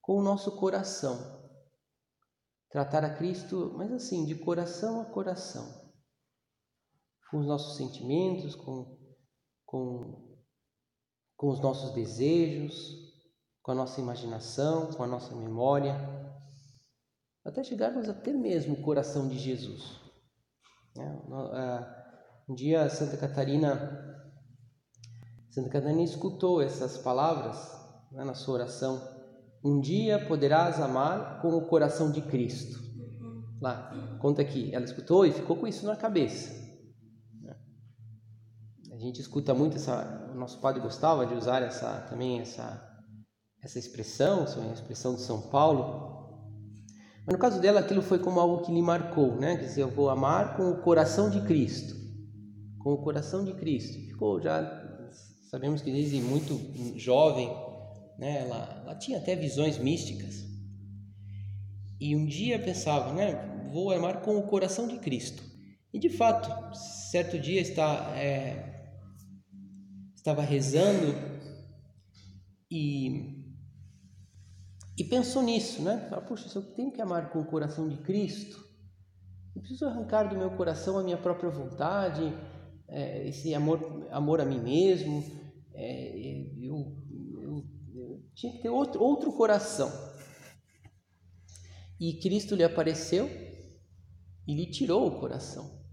com 0.02 0.18
o 0.18 0.24
nosso 0.24 0.58
coração. 0.58 1.42
Tratar 2.70 3.06
a 3.06 3.16
Cristo, 3.16 3.74
mas 3.78 3.92
assim, 3.92 4.26
de 4.26 4.36
coração 4.36 5.02
a 5.02 5.06
coração. 5.06 5.66
Com 7.32 7.40
os 7.40 7.48
nossos 7.48 7.78
sentimentos, 7.78 8.54
com, 8.54 9.00
com, 9.66 10.33
com 11.44 11.50
os 11.50 11.60
nossos 11.60 11.92
desejos, 11.92 12.74
com 13.62 13.74
a 13.74 13.76
nossa 13.76 14.00
imaginação, 14.00 14.94
com 14.94 15.04
a 15.04 15.08
nossa 15.08 15.36
memória, 15.36 15.94
até 17.44 17.62
chegarmos 17.62 18.08
a 18.08 18.14
ter 18.14 18.32
mesmo 18.32 18.76
o 18.76 18.82
coração 18.82 19.28
de 19.28 19.38
Jesus. 19.38 20.00
Né? 20.96 21.22
Um 22.48 22.56
dia 22.56 22.90
Santa 22.90 23.18
Catarina, 23.18 24.24
Santa 25.50 25.68
Catarina 25.68 26.02
escutou 26.02 26.62
essas 26.62 26.98
palavras 26.98 27.58
né, 28.14 28.24
na 28.24 28.36
sua 28.36 28.54
oração. 28.54 29.06
Um 29.62 29.82
dia 29.82 30.26
poderás 30.26 30.80
amar 30.80 31.42
com 31.42 31.50
o 31.58 31.68
coração 31.68 32.10
de 32.10 32.22
Cristo. 32.22 32.80
Lá, 33.60 34.18
conta 34.22 34.42
aqui. 34.42 34.74
Ela 34.74 34.86
escutou 34.86 35.26
e 35.26 35.34
ficou 35.34 35.58
com 35.58 35.68
isso 35.68 35.86
na 35.86 35.98
cabeça. 35.98 36.54
Né? 37.42 37.54
A 38.94 38.98
gente 38.98 39.20
escuta 39.20 39.54
muito 39.54 39.76
essa. 39.76 40.23
O 40.34 40.40
nosso 40.40 40.60
padre 40.60 40.82
gostava 40.82 41.26
de 41.26 41.34
usar 41.34 41.62
essa 41.62 42.06
também 42.10 42.42
essa 42.42 42.90
essa 43.62 43.80
expressão, 43.80 44.44
essa 44.44 44.60
expressão 44.74 45.16
de 45.16 45.22
São 45.22 45.42
Paulo, 45.42 46.14
mas 47.26 47.34
no 47.34 47.40
caso 47.40 47.62
dela, 47.62 47.80
aquilo 47.80 48.02
foi 48.02 48.20
como 48.20 48.40
algo 48.40 48.66
que 48.66 48.72
lhe 48.72 48.82
marcou, 48.82 49.36
né? 49.38 49.56
Quer 49.56 49.66
dizer, 49.66 49.82
eu 49.82 49.92
vou 49.92 50.10
amar 50.10 50.58
com 50.58 50.72
o 50.72 50.82
coração 50.82 51.30
de 51.30 51.42
Cristo. 51.42 51.96
Com 52.80 52.94
o 52.94 53.02
coração 53.02 53.46
de 53.46 53.54
Cristo. 53.54 53.94
Ficou 54.08 54.42
já, 54.42 55.10
sabemos 55.50 55.82
que 55.82 55.92
desde 55.92 56.20
muito 56.20 56.60
jovem, 57.00 57.48
né? 58.20 58.42
Ela, 58.42 58.82
ela 58.84 58.96
tinha 58.96 59.20
até 59.20 59.36
visões 59.36 59.78
místicas. 59.78 60.44
E 62.00 62.14
um 62.16 62.26
dia 62.26 62.60
pensava, 62.60 63.14
né? 63.14 63.70
Vou 63.72 63.92
amar 63.92 64.22
com 64.22 64.38
o 64.38 64.48
coração 64.48 64.86
de 64.86 64.98
Cristo. 64.98 65.42
E 65.94 66.00
de 66.00 66.10
fato, 66.10 66.76
certo 67.10 67.40
dia 67.40 67.62
está, 67.62 68.12
é, 68.18 68.73
estava 70.24 70.42
rezando 70.42 71.14
e 72.72 73.44
e 74.98 75.04
pensou 75.04 75.42
nisso, 75.42 75.82
né? 75.82 76.08
Fala, 76.10 76.22
Puxa, 76.22 76.48
se 76.48 76.56
eu 76.56 76.62
tenho 76.76 76.92
que 76.92 77.02
amar 77.02 77.32
com 77.32 77.40
o 77.40 77.46
coração 77.46 77.90
de 77.90 77.98
Cristo, 77.98 78.64
eu 79.56 79.62
preciso 79.62 79.86
arrancar 79.86 80.30
do 80.30 80.38
meu 80.38 80.52
coração 80.52 80.98
a 80.98 81.04
minha 81.04 81.18
própria 81.18 81.50
vontade, 81.50 82.22
é, 82.88 83.28
esse 83.28 83.54
amor, 83.54 84.08
amor 84.12 84.40
a 84.40 84.46
mim 84.46 84.62
mesmo. 84.62 85.24
É, 85.74 86.18
eu, 86.58 86.96
eu, 87.42 87.66
eu, 87.96 88.24
tinha 88.36 88.54
que 88.54 88.62
ter 88.62 88.70
outro, 88.70 89.02
outro 89.02 89.34
coração. 89.34 89.92
E 92.00 92.14
Cristo 92.20 92.56
lhe 92.56 92.64
apareceu 92.64 93.28
e 94.48 94.56
lhe 94.56 94.70
tirou 94.70 95.08
o 95.08 95.20
coração. 95.20 95.84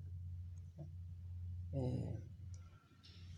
É, 1.72 2.09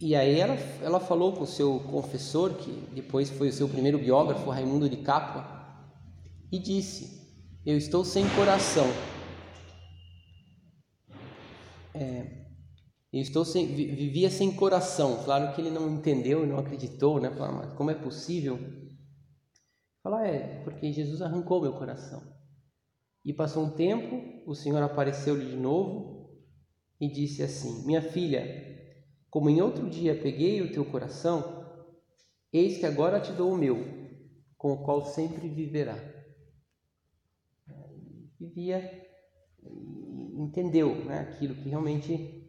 e 0.02 0.16
aí 0.16 0.40
ela, 0.40 0.54
ela 0.82 0.98
falou 0.98 1.32
com 1.32 1.44
o 1.44 1.46
seu 1.46 1.78
confessor, 1.78 2.54
que 2.54 2.72
depois 2.92 3.30
foi 3.30 3.50
o 3.50 3.52
seu 3.52 3.68
primeiro 3.68 3.98
biógrafo, 3.98 4.50
Raimundo 4.50 4.88
de 4.88 4.96
Capua, 4.96 5.46
e 6.50 6.58
disse: 6.58 7.22
Eu 7.64 7.76
estou 7.76 8.04
sem 8.04 8.28
coração. 8.30 8.86
É, 11.94 12.46
eu 13.12 13.20
estou 13.20 13.44
sem, 13.44 13.64
vivia 13.66 14.28
sem 14.28 14.50
coração. 14.50 15.22
Claro 15.22 15.54
que 15.54 15.60
ele 15.60 15.70
não 15.70 15.88
entendeu 15.88 16.44
não 16.44 16.58
acreditou, 16.58 17.20
né? 17.20 17.30
Falou, 17.30 17.58
mas 17.58 17.72
como 17.74 17.92
é 17.92 17.94
possível? 17.94 18.58
Falar 20.02 20.26
é 20.26 20.64
porque 20.64 20.92
Jesus 20.92 21.22
arrancou 21.22 21.62
meu 21.62 21.74
coração. 21.74 22.20
E 23.24 23.32
passou 23.32 23.66
um 23.66 23.70
tempo, 23.70 24.20
o 24.50 24.54
Senhor 24.56 24.82
apareceu-lhe 24.82 25.48
de 25.48 25.56
novo 25.56 26.28
e 27.00 27.08
disse 27.08 27.40
assim: 27.40 27.86
Minha 27.86 28.02
filha, 28.02 28.81
como 29.32 29.48
em 29.48 29.62
outro 29.62 29.88
dia 29.88 30.14
peguei 30.14 30.60
o 30.60 30.70
teu 30.70 30.84
coração, 30.84 31.64
eis 32.52 32.76
que 32.76 32.84
agora 32.84 33.18
te 33.18 33.32
dou 33.32 33.50
o 33.50 33.56
meu, 33.56 33.78
com 34.58 34.74
o 34.74 34.84
qual 34.84 35.06
sempre 35.06 35.48
viverá. 35.48 35.96
Vivia, 38.38 39.08
entendeu 40.36 41.06
né, 41.06 41.20
aquilo 41.20 41.54
que 41.54 41.66
realmente 41.70 42.46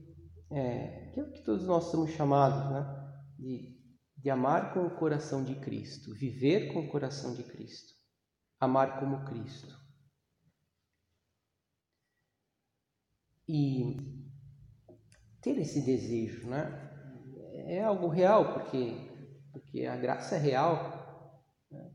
é, 0.52 1.10
que 1.14 1.22
é 1.22 1.32
que 1.32 1.42
todos 1.46 1.66
nós 1.66 1.86
somos 1.86 2.12
chamados, 2.12 2.70
né, 2.70 3.14
de, 3.40 3.82
de 4.18 4.30
amar 4.30 4.74
com 4.74 4.86
o 4.86 4.98
coração 4.98 5.42
de 5.42 5.56
Cristo, 5.56 6.14
viver 6.14 6.74
com 6.74 6.82
o 6.82 6.90
coração 6.90 7.34
de 7.34 7.44
Cristo, 7.44 7.94
amar 8.60 9.00
como 9.00 9.24
Cristo. 9.24 9.74
E 13.48 14.23
ter 15.44 15.58
esse 15.60 15.82
desejo, 15.82 16.48
né? 16.48 16.90
É 17.68 17.84
algo 17.84 18.08
real, 18.08 18.54
porque, 18.54 18.96
porque 19.52 19.86
a 19.86 19.96
graça 19.98 20.36
é 20.36 20.40
real. 20.40 21.44
Né? 21.70 21.92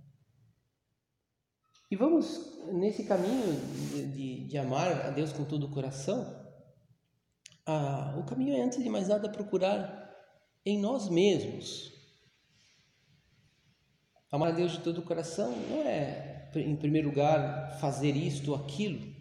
E 1.90 1.96
vamos 1.96 2.58
nesse 2.74 3.04
caminho 3.04 3.58
de, 4.14 4.46
de, 4.46 4.58
amar 4.58 5.06
a 5.06 5.10
Deus 5.10 5.32
com 5.32 5.44
todo 5.44 5.64
o 5.64 5.70
coração. 5.70 6.46
Ah, 7.66 8.14
o 8.18 8.24
caminho 8.24 8.54
é, 8.54 8.60
antes 8.60 8.82
de 8.82 8.88
mais 8.90 9.08
nada, 9.08 9.30
procurar 9.30 10.14
em 10.64 10.78
nós 10.78 11.08
mesmos. 11.08 11.92
Amar 14.30 14.50
a 14.50 14.54
Deus 14.54 14.72
de 14.72 14.80
todo 14.80 14.98
o 14.98 15.04
coração 15.04 15.50
não 15.70 15.82
é, 15.82 16.50
em 16.54 16.76
primeiro 16.76 17.08
lugar, 17.08 17.78
fazer 17.80 18.14
isto 18.14 18.52
ou 18.52 18.56
aquilo. 18.56 19.17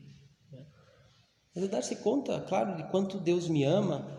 Mas 1.57 1.63
é 1.63 1.69
dar-se 1.69 1.95
conta, 1.95 2.39
claro, 2.41 2.77
de 2.77 2.83
quanto 2.91 3.17
Deus 3.17 3.47
me 3.47 3.63
ama 3.63 4.15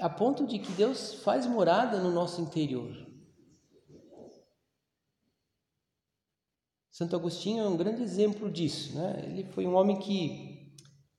a 0.00 0.10
ponto 0.10 0.44
de 0.44 0.58
que 0.58 0.72
Deus 0.72 1.22
faz 1.22 1.46
morada 1.46 2.00
no 2.00 2.10
nosso 2.10 2.40
interior. 2.42 2.90
Santo 6.90 7.14
Agostinho 7.14 7.62
é 7.62 7.68
um 7.68 7.76
grande 7.76 8.02
exemplo 8.02 8.50
disso. 8.50 8.98
Né? 8.98 9.22
Ele 9.24 9.44
foi 9.52 9.64
um 9.68 9.76
homem 9.76 10.00
que, 10.00 10.74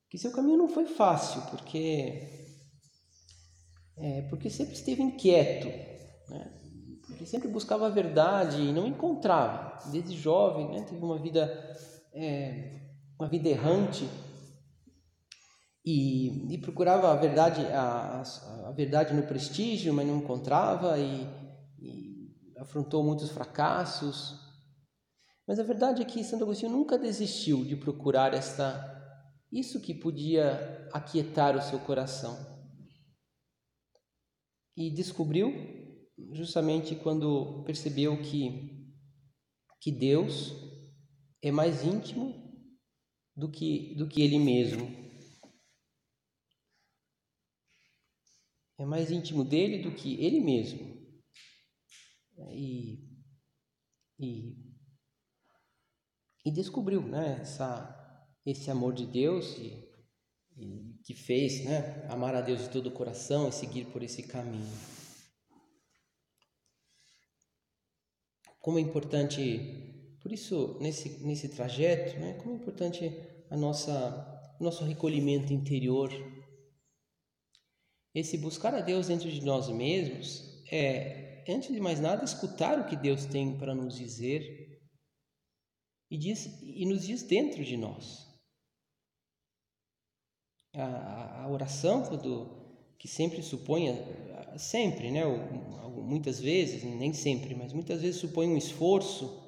que 0.09 0.17
seu 0.17 0.33
caminho 0.33 0.57
não 0.57 0.67
foi 0.67 0.87
fácil, 0.87 1.41
porque, 1.43 2.27
é, 3.95 4.23
porque 4.23 4.49
sempre 4.49 4.73
esteve 4.73 5.01
inquieto, 5.01 5.67
né? 6.29 6.53
porque 7.07 7.25
sempre 7.25 7.47
buscava 7.47 7.87
a 7.87 7.91
verdade 7.91 8.61
e 8.61 8.73
não 8.73 8.85
encontrava. 8.85 9.89
Desde 9.89 10.17
jovem, 10.17 10.69
né? 10.69 10.81
teve 10.81 11.01
uma 11.01 11.17
vida, 11.17 11.45
é, 12.11 12.86
uma 13.19 13.27
vida 13.27 13.49
errante 13.49 14.07
e, 15.83 16.53
e 16.53 16.57
procurava 16.57 17.11
a 17.11 17.15
verdade, 17.15 17.61
a, 17.67 18.21
a, 18.67 18.71
verdade 18.73 19.13
no 19.13 19.23
prestígio, 19.23 19.93
mas 19.93 20.05
não 20.05 20.17
encontrava 20.17 20.99
e, 20.99 21.23
e 21.79 22.33
afrontou 22.57 23.03
muitos 23.03 23.31
fracassos. 23.31 24.35
Mas 25.47 25.59
a 25.59 25.63
verdade 25.63 26.01
é 26.01 26.05
que 26.05 26.23
Santo 26.23 26.43
Agostinho 26.43 26.73
nunca 26.73 26.97
desistiu 26.97 27.63
de 27.63 27.75
procurar 27.75 28.33
esta 28.33 28.93
isso 29.49 29.79
que 29.79 29.93
podia 29.93 30.89
aquietar 30.91 31.55
o 31.55 31.61
seu 31.61 31.79
coração. 31.79 32.37
e 34.75 34.91
descobriu 34.91 35.53
justamente 36.33 36.95
quando 36.95 37.63
percebeu 37.63 38.21
que, 38.21 38.93
que 39.79 39.91
Deus 39.91 40.53
é 41.41 41.49
mais 41.49 41.83
íntimo 41.83 42.46
do 43.37 43.51
que, 43.51 43.93
do 43.93 44.07
que 44.07 44.23
ele 44.23 44.39
mesmo. 44.39 44.87
É 48.79 48.85
mais 48.85 49.11
íntimo 49.11 49.45
dele 49.45 49.83
do 49.83 49.93
que 49.93 50.15
ele 50.15 50.39
mesmo. 50.39 50.97
E, 52.51 52.99
e, 54.19 54.55
e 56.45 56.51
descobriu 56.51 57.01
né, 57.01 57.39
essa, 57.41 58.27
esse 58.43 58.71
amor 58.71 58.93
de 58.93 59.05
Deus 59.05 59.57
e, 59.57 59.87
e 60.57 60.99
que 61.03 61.13
fez 61.13 61.63
né, 61.63 62.07
amar 62.09 62.35
a 62.35 62.41
Deus 62.41 62.61
de 62.63 62.69
todo 62.69 62.87
o 62.87 62.93
coração 62.93 63.49
e 63.49 63.51
seguir 63.51 63.85
por 63.85 64.01
esse 64.01 64.23
caminho. 64.23 64.71
Como 68.59 68.79
é 68.79 68.81
importante, 68.81 69.86
por 70.27 70.33
isso, 70.33 70.77
nesse, 70.81 71.23
nesse 71.25 71.47
trajeto, 71.47 72.19
né, 72.19 72.33
como 72.33 72.53
é 72.53 72.57
importante 72.57 73.09
a 73.49 73.55
nossa, 73.55 74.57
nosso 74.59 74.83
recolhimento 74.83 75.53
interior. 75.53 76.11
Esse 78.13 78.37
buscar 78.37 78.75
a 78.75 78.81
Deus 78.81 79.07
dentro 79.07 79.31
de 79.31 79.39
nós 79.45 79.69
mesmos 79.69 80.65
é, 80.69 81.45
antes 81.47 81.73
de 81.73 81.79
mais 81.79 82.01
nada, 82.01 82.25
escutar 82.25 82.77
o 82.77 82.85
que 82.87 82.97
Deus 82.97 83.23
tem 83.23 83.57
para 83.57 83.73
nos 83.73 83.95
dizer 83.95 84.81
e, 86.11 86.17
diz, 86.17 86.59
e 86.61 86.85
nos 86.85 87.07
diz 87.07 87.23
dentro 87.23 87.63
de 87.63 87.77
nós 87.77 88.27
a, 90.75 91.43
a 91.43 91.49
oração 91.49 92.03
quando 92.03 92.93
que 92.99 93.07
sempre 93.07 93.41
supõe 93.41 93.87
sempre, 94.57 95.09
né? 95.09 95.23
Muitas 95.95 96.37
vezes, 96.37 96.83
nem 96.83 97.13
sempre, 97.13 97.55
mas 97.55 97.71
muitas 97.71 98.01
vezes 98.01 98.19
supõe 98.19 98.49
um 98.49 98.57
esforço, 98.57 99.46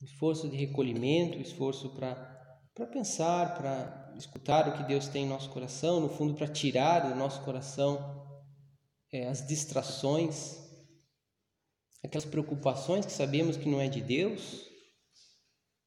esforço 0.00 0.48
de 0.48 0.56
recolhimento, 0.56 1.38
esforço 1.38 1.90
para 1.90 2.86
pensar, 2.90 3.56
para 3.56 4.14
escutar 4.16 4.68
o 4.68 4.76
que 4.76 4.84
Deus 4.84 5.08
tem 5.08 5.24
em 5.24 5.28
nosso 5.28 5.50
coração, 5.50 6.00
no 6.00 6.08
fundo 6.08 6.34
para 6.34 6.48
tirar 6.48 7.08
do 7.08 7.14
nosso 7.14 7.42
coração 7.42 8.20
é, 9.12 9.28
as 9.28 9.46
distrações, 9.46 10.58
aquelas 12.02 12.24
preocupações 12.24 13.04
que 13.04 13.12
sabemos 13.12 13.56
que 13.56 13.68
não 13.68 13.80
é 13.80 13.88
de 13.88 14.00
Deus, 14.00 14.66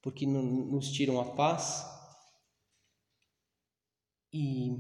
porque 0.01 0.27
nos 0.27 0.91
tiram 0.91 1.19
a 1.19 1.25
paz. 1.33 1.85
E, 4.31 4.71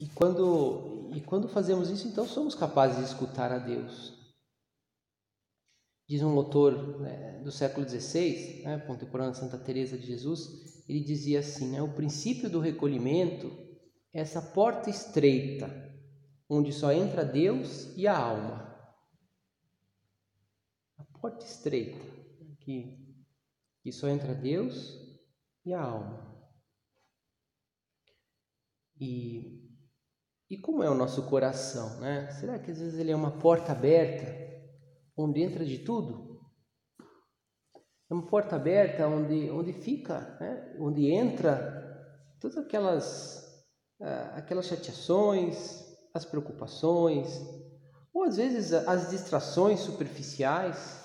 e, 0.00 0.08
quando, 0.14 1.10
e 1.14 1.20
quando 1.20 1.48
fazemos 1.48 1.90
isso, 1.90 2.08
então 2.08 2.26
somos 2.26 2.54
capazes 2.54 2.98
de 2.98 3.04
escutar 3.04 3.52
a 3.52 3.58
Deus. 3.58 4.11
Diz 6.12 6.20
um 6.20 6.36
autor 6.36 7.00
né, 7.00 7.40
do 7.42 7.50
século 7.50 7.88
XVI, 7.88 8.64
né, 8.64 8.78
contemporâneo 8.80 9.32
de 9.32 9.38
Santa 9.38 9.56
Teresa 9.56 9.96
de 9.96 10.06
Jesus, 10.06 10.84
ele 10.86 11.00
dizia 11.00 11.38
assim: 11.38 11.70
né, 11.70 11.80
o 11.80 11.94
princípio 11.94 12.50
do 12.50 12.60
recolhimento 12.60 13.50
é 14.12 14.20
essa 14.20 14.42
porta 14.42 14.90
estreita, 14.90 15.70
onde 16.50 16.70
só 16.70 16.92
entra 16.92 17.24
Deus 17.24 17.96
e 17.96 18.06
a 18.06 18.14
alma. 18.14 18.78
A 20.98 21.04
porta 21.18 21.46
estreita, 21.46 22.04
que, 22.60 23.16
que 23.82 23.90
só 23.90 24.06
entra 24.06 24.34
Deus 24.34 24.94
e 25.64 25.72
a 25.72 25.80
alma. 25.80 26.46
E, 29.00 29.66
e 30.50 30.58
como 30.58 30.82
é 30.82 30.90
o 30.90 30.94
nosso 30.94 31.22
coração? 31.22 32.00
Né? 32.00 32.30
Será 32.32 32.58
que 32.58 32.70
às 32.70 32.78
vezes 32.78 33.00
ele 33.00 33.12
é 33.12 33.16
uma 33.16 33.38
porta 33.38 33.72
aberta, 33.72 34.41
onde 35.22 35.42
entra 35.42 35.64
de 35.64 35.78
tudo? 35.78 36.40
É 38.10 38.14
uma 38.14 38.26
porta 38.26 38.56
aberta 38.56 39.08
onde, 39.08 39.50
onde 39.50 39.72
fica, 39.72 40.36
né? 40.38 40.76
onde 40.78 41.10
entra 41.10 41.80
todas 42.40 42.58
aquelas, 42.58 43.42
uh, 44.00 44.34
aquelas 44.34 44.66
chateações, 44.66 45.82
as 46.12 46.24
preocupações, 46.24 47.40
ou 48.12 48.24
às 48.24 48.36
vezes 48.36 48.72
as 48.72 49.10
distrações 49.10 49.80
superficiais 49.80 51.02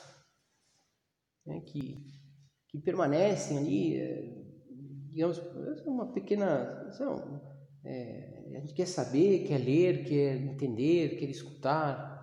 né? 1.45 1.61
que, 1.61 1.97
que 2.69 2.77
permanecem 2.79 3.57
ali, 3.57 3.97
eh, 3.97 4.45
digamos, 5.09 5.41
uma 5.85 6.11
pequena. 6.11 6.85
É, 7.85 8.57
a 8.57 8.59
gente 8.59 8.73
quer 8.73 8.85
saber, 8.85 9.47
quer 9.47 9.59
ler, 9.59 10.03
quer 10.03 10.35
entender, 10.35 11.17
quer 11.17 11.29
escutar. 11.29 12.16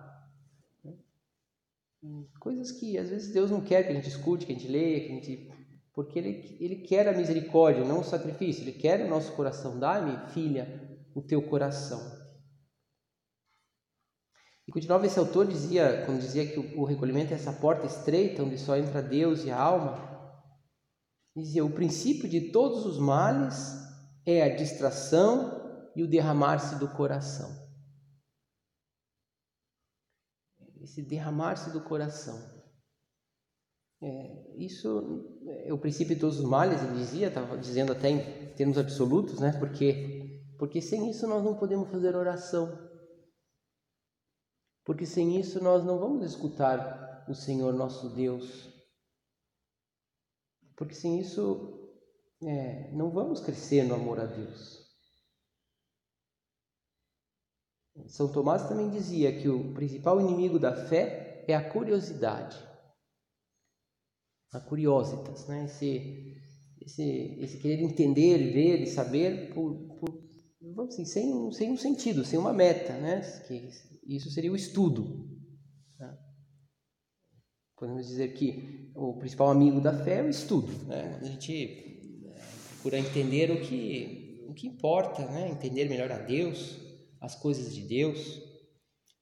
Coisas 2.39 2.71
que 2.71 2.97
às 2.97 3.09
vezes 3.09 3.33
Deus 3.33 3.51
não 3.51 3.61
quer 3.61 3.83
que 3.83 3.91
a 3.91 3.95
gente 3.95 4.09
escute, 4.09 4.45
que 4.45 4.51
a 4.51 4.55
gente 4.55 4.67
leia, 4.67 5.01
que 5.01 5.11
a 5.11 5.15
gente. 5.15 5.49
Porque 5.93 6.19
Ele, 6.19 6.57
ele 6.59 6.75
quer 6.77 7.07
a 7.07 7.17
misericórdia, 7.17 7.85
não 7.85 8.01
o 8.01 8.03
sacrifício. 8.03 8.63
Ele 8.63 8.73
quer 8.73 9.05
o 9.05 9.09
nosso 9.09 9.31
coração. 9.33 9.79
Dá-me, 9.79 10.29
filha, 10.31 10.99
o 11.15 11.21
teu 11.21 11.41
coração. 11.41 12.01
E 14.67 14.71
continuava 14.71 15.05
esse 15.05 15.19
autor 15.19 15.47
dizia, 15.47 16.03
quando 16.05 16.19
dizia 16.19 16.45
que 16.45 16.59
o, 16.59 16.81
o 16.81 16.85
recolhimento 16.85 17.31
é 17.31 17.35
essa 17.35 17.53
porta 17.53 17.85
estreita 17.85 18.43
onde 18.43 18.57
só 18.57 18.75
entra 18.75 19.01
Deus 19.01 19.45
e 19.45 19.51
a 19.51 19.59
alma, 19.59 20.15
Dizia: 21.35 21.65
o 21.65 21.69
princípio 21.69 22.29
de 22.29 22.51
todos 22.51 22.85
os 22.85 22.97
males 22.97 23.73
é 24.25 24.41
a 24.41 24.55
distração 24.55 25.91
e 25.95 26.01
o 26.01 26.07
derramar-se 26.07 26.79
do 26.79 26.87
coração. 26.87 27.64
Esse 30.85 31.01
derramar-se 31.01 31.71
do 31.71 31.81
coração. 31.81 32.37
É, 34.01 34.55
isso 34.57 35.41
é 35.65 35.73
o 35.73 35.77
princípio 35.77 36.15
de 36.15 36.21
todos 36.21 36.39
os 36.39 36.45
males, 36.45 36.81
ele 36.81 36.97
dizia, 36.97 37.27
estava 37.27 37.57
dizendo 37.57 37.91
até 37.91 38.09
em 38.09 38.55
termos 38.55 38.77
absolutos, 38.77 39.39
né? 39.39 39.51
Porque, 39.59 40.41
porque 40.59 40.81
sem 40.81 41.09
isso 41.09 41.27
nós 41.27 41.43
não 41.43 41.57
podemos 41.57 41.89
fazer 41.89 42.15
oração. 42.15 42.69
Porque 44.85 45.05
sem 45.05 45.39
isso 45.39 45.63
nós 45.63 45.83
não 45.83 45.97
vamos 45.99 46.23
escutar 46.23 47.25
o 47.27 47.33
Senhor 47.33 47.73
nosso 47.73 48.15
Deus 48.15 48.75
porque 50.75 50.93
sem 50.93 51.19
isso 51.19 51.89
é, 52.43 52.91
não 52.91 53.09
vamos 53.09 53.39
crescer 53.39 53.83
no 53.83 53.95
amor 53.95 54.19
a 54.19 54.25
Deus. 54.25 54.84
São 58.07 58.31
Tomás 58.31 58.67
também 58.67 58.89
dizia 58.89 59.39
que 59.39 59.47
o 59.47 59.73
principal 59.73 60.19
inimigo 60.19 60.59
da 60.59 60.75
fé 60.87 61.43
é 61.47 61.55
a 61.55 61.69
curiosidade, 61.69 62.57
a 64.51 64.59
curiositas, 64.59 65.47
né? 65.47 65.65
esse, 65.65 66.35
esse, 66.81 67.37
esse 67.39 67.57
querer 67.57 67.81
entender, 67.81 68.37
ver 68.51 68.81
e 68.81 68.87
saber 68.87 69.53
por, 69.53 69.73
por 69.99 70.25
vamos 70.73 70.93
assim, 70.93 71.05
sem, 71.05 71.33
um, 71.33 71.51
sem 71.51 71.71
um 71.71 71.77
sentido, 71.77 72.25
sem 72.25 72.37
uma 72.37 72.53
meta, 72.53 72.93
né? 72.93 73.21
que 73.47 73.69
isso 74.05 74.29
seria 74.29 74.51
o 74.51 74.55
estudo. 74.55 75.29
Né? 75.97 76.17
Podemos 77.77 78.07
dizer 78.07 78.33
que 78.33 78.91
o 78.95 79.17
principal 79.17 79.49
amigo 79.49 79.79
da 79.79 80.03
fé 80.03 80.19
é 80.19 80.23
o 80.23 80.29
estudo. 80.29 80.71
Né? 80.85 81.17
A 81.21 81.23
gente 81.23 82.23
é, 82.25 82.41
procura 82.73 82.99
entender 82.99 83.51
o 83.51 83.61
que, 83.61 84.45
o 84.49 84.53
que 84.53 84.67
importa, 84.67 85.25
né? 85.25 85.49
entender 85.49 85.87
melhor 85.87 86.11
a 86.11 86.17
Deus, 86.17 86.84
as 87.25 87.35
coisas 87.35 87.73
de 87.73 87.81
Deus, 87.81 88.41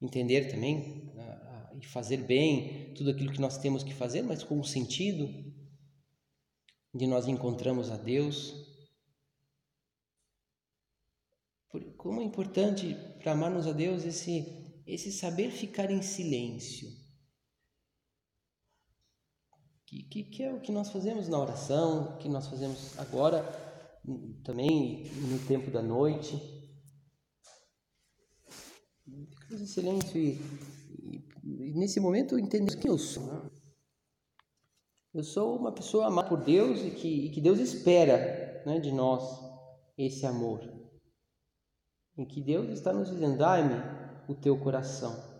entender 0.01 0.49
também 0.49 1.11
e 1.79 1.85
fazer 1.85 2.17
bem 2.17 2.93
tudo 2.93 3.09
aquilo 3.09 3.31
que 3.31 3.41
nós 3.41 3.57
temos 3.57 3.83
que 3.83 3.93
fazer, 3.93 4.21
mas 4.21 4.43
com 4.43 4.59
o 4.59 4.63
sentido 4.63 5.27
de 6.93 7.07
nós 7.07 7.27
encontramos 7.27 7.89
a 7.89 7.97
Deus. 7.97 8.53
Como 11.97 12.21
é 12.21 12.23
importante 12.23 12.95
para 13.19 13.31
amarmos 13.31 13.65
a 13.65 13.71
Deus 13.71 14.05
esse, 14.05 14.81
esse 14.85 15.11
saber 15.11 15.49
ficar 15.49 15.89
em 15.89 16.01
silêncio 16.01 16.91
que, 19.93 20.03
que, 20.03 20.23
que, 20.23 20.43
é 20.43 20.51
o 20.51 20.59
que 20.59 20.71
nós 20.71 20.89
fazemos 20.89 21.27
na 21.27 21.37
oração, 21.37 22.17
que 22.17 22.27
nós 22.27 22.47
fazemos 22.47 22.97
agora, 22.97 23.43
também 24.43 25.03
no 25.29 25.39
tempo 25.47 25.69
da 25.69 25.81
noite. 25.81 26.62
Em 29.53 29.67
silêncio 29.67 30.19
e, 30.19 30.31
e, 31.03 31.23
e 31.43 31.73
nesse 31.75 31.99
momento 31.99 32.39
entendemos 32.39 32.73
quem 32.73 32.89
eu 32.89 32.97
sou. 32.97 33.23
Né? 33.23 33.51
Eu 35.13 35.23
sou 35.23 35.57
uma 35.59 35.71
pessoa 35.71 36.07
amada 36.07 36.27
por 36.27 36.43
Deus 36.43 36.81
e 36.81 36.89
que, 36.89 37.27
e 37.27 37.29
que 37.29 37.39
Deus 37.39 37.59
espera 37.59 38.63
né, 38.65 38.79
de 38.79 38.91
nós 38.91 39.21
esse 39.95 40.25
amor. 40.25 40.59
Em 42.17 42.25
que 42.25 42.41
Deus 42.41 42.69
está 42.69 42.91
nos 42.91 43.11
dizendo: 43.11 43.37
dai-me 43.37 43.75
o 44.27 44.33
teu 44.33 44.59
coração. 44.59 45.31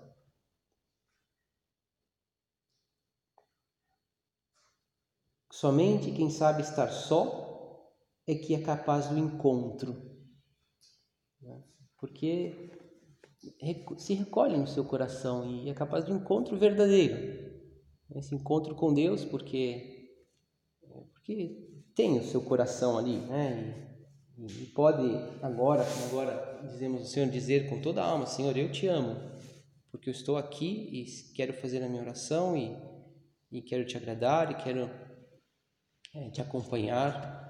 Somente 5.52 6.12
quem 6.12 6.30
sabe 6.30 6.62
estar 6.62 6.90
só 6.92 7.92
é 8.28 8.36
que 8.36 8.54
é 8.54 8.62
capaz 8.62 9.08
do 9.08 9.18
encontro. 9.18 9.94
Né? 11.42 11.64
porque 12.04 12.73
se 13.98 14.14
recolhe 14.14 14.58
no 14.58 14.68
seu 14.68 14.86
coração 14.86 15.46
e 15.46 15.70
é 15.70 15.74
capaz 15.74 16.06
de 16.06 16.12
um 16.12 16.18
encontro 16.18 16.58
verdadeiro. 16.58 17.52
Esse 18.16 18.36
encontro 18.36 18.76
com 18.76 18.94
Deus, 18.94 19.26
porque, 19.26 20.10
porque 21.14 21.68
tem 21.96 22.18
o 22.20 22.24
seu 22.24 22.42
coração 22.42 22.98
ali, 22.98 23.18
né? 23.18 23.98
E, 24.38 24.46
e 24.46 24.66
pode 24.68 25.04
agora, 25.42 25.84
agora 26.08 26.62
dizemos 26.64 27.02
o 27.02 27.06
Senhor, 27.06 27.30
dizer 27.30 27.70
com 27.70 27.82
toda 27.82 28.02
a 28.02 28.06
alma, 28.06 28.26
Senhor, 28.26 28.56
eu 28.58 28.72
te 28.72 28.88
amo, 28.88 29.16
porque 29.92 30.10
eu 30.10 30.14
estou 30.14 30.38
aqui 30.38 30.90
e 30.92 31.34
quero 31.34 31.54
fazer 31.54 31.84
a 31.84 31.90
minha 31.90 32.02
oração 32.02 32.58
e, 32.58 32.76
e 33.52 33.62
quero 33.62 33.86
te 33.86 33.98
agradar 33.98 34.52
e 34.52 34.64
quero 34.64 34.90
é, 36.14 36.30
te 36.30 36.42
acompanhar. 36.42 37.42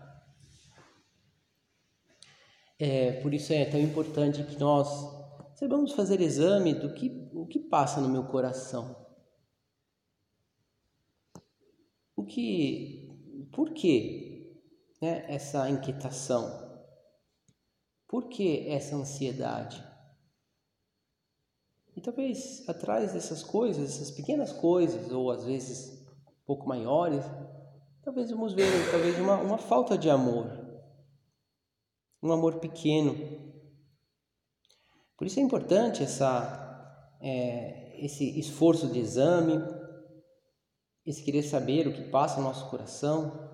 É, 2.80 3.14
por 3.22 3.34
isso 3.34 3.54
é 3.54 3.66
tão 3.66 3.80
importante 3.80 4.44
que 4.44 4.58
nós 4.60 5.23
saibamos 5.56 5.94
fazer 5.94 6.22
exame 6.22 6.74
do 6.74 6.94
que, 6.94 7.30
o 7.34 7.46
que 7.46 7.60
passa 7.60 8.02
no 8.02 8.10
meu 8.10 8.26
coração. 8.26 8.96
O 12.16 12.26
que, 12.26 13.10
por 13.52 13.74
que 13.74 14.62
né, 15.02 15.26
essa 15.28 15.70
inquietação? 15.70 16.64
Por 18.08 18.30
que 18.30 18.68
essa 18.70 18.96
ansiedade? 18.96 19.84
E 21.96 22.02
talvez 22.02 22.68
atrás 22.68 23.14
dessas 23.14 23.44
coisas, 23.44 23.96
essas 23.96 24.12
pequenas 24.12 24.52
coisas, 24.52 25.12
ou 25.12 25.30
às 25.30 25.46
vezes 25.46 26.08
um 26.28 26.46
pouco 26.46 26.68
maiores, 26.68 27.24
talvez 28.02 28.32
vamos 28.32 28.54
ver 28.54 28.66
talvez 28.92 29.20
uma, 29.20 29.36
uma 29.38 29.58
falta 29.58 29.98
de 29.98 30.10
amor. 30.10 30.48
Um 32.22 32.32
amor 32.32 32.60
pequeno. 32.60 33.53
Por 35.18 35.28
isso 35.28 35.40
é 35.40 35.44
importante 35.44 36.04
essa, 36.04 37.18
é, 37.22 38.04
esse 38.04 38.40
esforço 38.40 38.88
de 38.88 39.00
exame, 39.00 39.54
esse 41.06 41.24
querer 41.24 41.44
saber 41.44 41.88
o 41.88 41.94
que 41.94 42.10
passa 42.10 42.38
no 42.38 42.44
nosso 42.44 42.70
coração. 42.70 43.52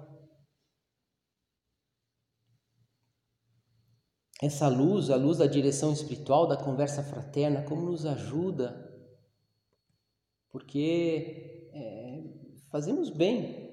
essa 4.41 4.69
luz, 4.69 5.10
a 5.10 5.17
luz 5.17 5.38
da 5.39 5.48
direção 5.48 5.91
espiritual, 5.91 6.48
da 6.48 6.56
conversa 6.56 7.04
fraterna, 7.04 7.63
como 7.63 7.82
nos 7.82 8.06
ajuda, 8.06 8.89
porque 10.50 11.69
é, 11.74 12.24
fazemos 12.72 13.10
bem 13.10 13.69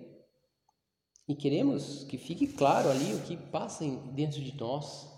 e 1.29 1.37
queremos 1.37 2.05
que 2.05 2.19
fique 2.19 2.49
claro 2.49 2.91
ali 2.91 3.15
o 3.15 3.23
que 3.23 3.37
passa 3.37 3.85
dentro 4.13 4.41
de 4.43 4.57
nós. 4.57 5.16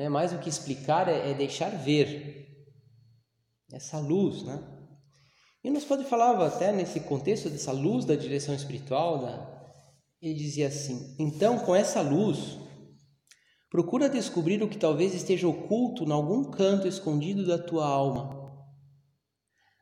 Né? 0.00 0.08
Mais 0.08 0.32
do 0.32 0.38
que 0.38 0.48
explicar 0.48 1.08
é, 1.08 1.30
é 1.30 1.34
deixar 1.34 1.68
ver 1.68 2.48
essa 3.70 3.98
luz, 3.98 4.42
né? 4.44 4.58
E 5.62 5.68
nos 5.68 5.84
pode 5.84 6.04
falar 6.04 6.42
até 6.42 6.72
nesse 6.72 7.00
contexto 7.00 7.50
dessa 7.50 7.70
luz 7.70 8.06
da 8.06 8.14
direção 8.16 8.54
espiritual, 8.54 9.18
da... 9.18 9.74
ele 10.22 10.32
dizia 10.32 10.68
assim: 10.68 11.14
então 11.18 11.58
com 11.58 11.76
essa 11.76 12.00
luz 12.00 12.58
Procura 13.68 14.08
descobrir 14.08 14.60
o 14.64 14.68
que 14.68 14.78
talvez 14.78 15.14
esteja 15.14 15.46
oculto 15.46 16.02
em 16.02 16.10
algum 16.10 16.50
canto 16.50 16.88
escondido 16.88 17.46
da 17.46 17.56
tua 17.56 17.86
alma. 17.86 18.36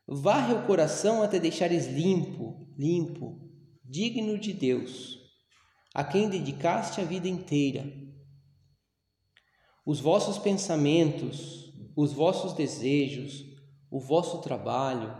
Varre 0.07 0.53
o 0.53 0.67
coração 0.67 1.23
até 1.23 1.39
deixares 1.39 1.87
limpo, 1.87 2.69
limpo, 2.77 3.41
digno 3.83 4.39
de 4.39 4.53
Deus, 4.53 5.17
a 5.95 6.05
quem 6.05 6.29
dedicaste 6.29 7.01
a 7.01 7.05
vida 7.05 7.29
inteira. 7.29 8.08
Os 9.89 10.01
vossos 10.01 10.37
pensamentos, 10.37 11.73
os 11.97 12.13
vossos 12.13 12.53
desejos, 12.53 13.43
o 13.91 13.99
vosso 13.99 14.43
trabalho, 14.43 15.11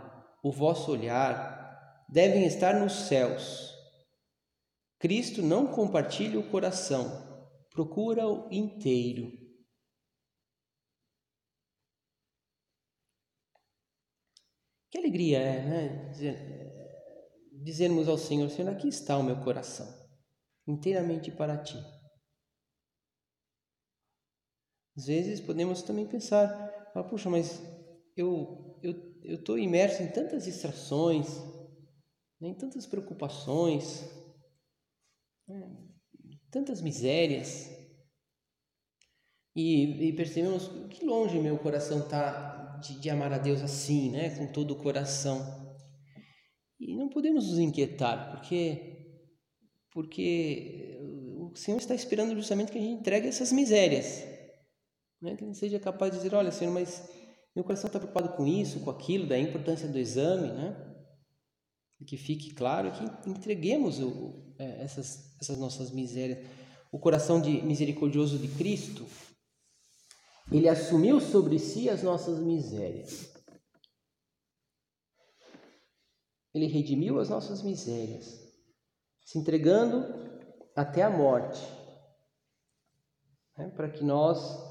o 0.43 0.51
vosso 0.51 0.91
olhar 0.91 2.05
devem 2.07 2.45
estar 2.45 2.79
nos 2.79 2.93
céus. 2.93 3.73
Cristo 4.99 5.41
não 5.41 5.65
compartilha 5.65 6.39
o 6.39 6.51
coração 6.51 7.27
procura-o 7.71 8.47
inteiro. 8.51 9.31
Que 14.91 14.99
alegria 14.99 15.39
é, 15.39 15.65
né? 15.65 16.09
Dizer, 16.11 16.37
dizermos 17.63 18.07
ao 18.07 18.19
Senhor: 18.19 18.49
Senhor, 18.51 18.69
aqui 18.69 18.87
está 18.87 19.17
o 19.17 19.23
meu 19.23 19.41
coração, 19.43 19.87
inteiramente 20.67 21.31
para 21.31 21.57
ti. 21.57 21.98
Às 24.99 25.07
vezes 25.07 25.39
podemos 25.39 25.81
também 25.81 26.05
pensar: 26.05 26.49
ah, 26.93 27.03
puxa, 27.03 27.29
mas 27.29 27.61
eu 28.17 28.67
eu 29.23 29.35
estou 29.35 29.57
imerso 29.57 30.03
em 30.03 30.07
tantas 30.07 30.43
distrações, 30.43 31.27
em 32.41 32.53
tantas 32.53 32.85
preocupações. 32.85 34.09
Né? 35.47 35.89
tantas 36.51 36.81
misérias. 36.81 37.69
E, 39.55 40.09
e 40.09 40.13
percebemos 40.13 40.67
que 40.89 41.05
longe 41.05 41.39
meu 41.39 41.57
coração 41.57 41.99
está 41.99 42.77
de, 42.77 42.99
de 42.99 43.09
amar 43.09 43.33
a 43.33 43.37
Deus 43.37 43.61
assim, 43.61 44.11
né? 44.11 44.35
com 44.37 44.51
todo 44.51 44.71
o 44.71 44.81
coração. 44.81 45.39
E 46.79 46.95
não 46.95 47.09
podemos 47.09 47.49
nos 47.49 47.59
inquietar, 47.59 48.31
porque, 48.31 49.17
porque 49.91 50.97
o 51.51 51.55
Senhor 51.55 51.77
está 51.77 51.93
esperando 51.93 52.35
justamente 52.35 52.71
que 52.71 52.77
a 52.77 52.81
gente 52.81 52.99
entregue 53.01 53.27
essas 53.27 53.51
misérias. 53.51 54.38
Né? 55.21 55.35
Que 55.35 55.45
gente 55.45 55.57
seja 55.57 55.79
capaz 55.79 56.11
de 56.11 56.17
dizer, 56.17 56.33
olha 56.33 56.51
Senhor, 56.51 56.71
mas 56.71 57.09
meu 57.55 57.63
coração 57.63 57.87
está 57.87 57.99
preocupado 57.99 58.35
com 58.35 58.45
isso, 58.45 58.79
com 58.81 58.89
aquilo, 58.89 59.27
da 59.27 59.37
importância 59.37 59.87
do 59.87 59.97
exame, 59.97 60.47
né? 60.47 60.85
Que 62.05 62.15
fique 62.15 62.53
claro 62.53 62.91
que 62.91 63.29
entreguemos 63.29 63.99
o, 63.99 64.55
é, 64.57 64.83
essas, 64.83 65.35
essas 65.41 65.57
nossas 65.57 65.91
misérias. 65.91 66.47
O 66.91 66.97
coração 66.97 67.41
de 67.41 67.61
misericordioso 67.61 68.37
de 68.39 68.47
Cristo, 68.47 69.05
ele 70.51 70.69
assumiu 70.69 71.19
sobre 71.19 71.59
si 71.59 71.89
as 71.89 72.01
nossas 72.01 72.39
misérias. 72.39 73.33
Ele 76.53 76.67
redimiu 76.67 77.19
as 77.19 77.29
nossas 77.29 77.61
misérias, 77.61 78.39
se 79.23 79.37
entregando 79.37 80.05
até 80.75 81.03
a 81.03 81.09
morte, 81.09 81.61
né, 83.57 83.69
para 83.75 83.89
que 83.89 84.03
nós, 84.03 84.68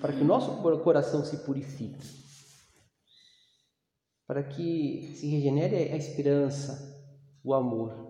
para 0.00 0.12
que 0.12 0.20
o 0.20 0.24
nosso 0.24 0.62
coração 0.82 1.24
se 1.24 1.38
purifique, 1.38 2.06
para 4.26 4.42
que 4.42 5.14
se 5.14 5.26
regenere 5.26 5.92
a 5.92 5.96
esperança, 5.96 6.94
o 7.42 7.54
amor. 7.54 8.06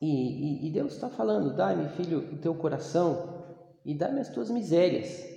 E, 0.00 0.66
e, 0.66 0.68
e 0.68 0.72
Deus 0.72 0.94
está 0.94 1.10
falando: 1.10 1.54
dá-me, 1.54 1.88
filho, 1.90 2.34
o 2.34 2.38
teu 2.38 2.54
coração 2.54 3.40
e 3.84 3.94
dá-me 3.94 4.20
as 4.20 4.28
tuas 4.28 4.50
misérias. 4.50 5.28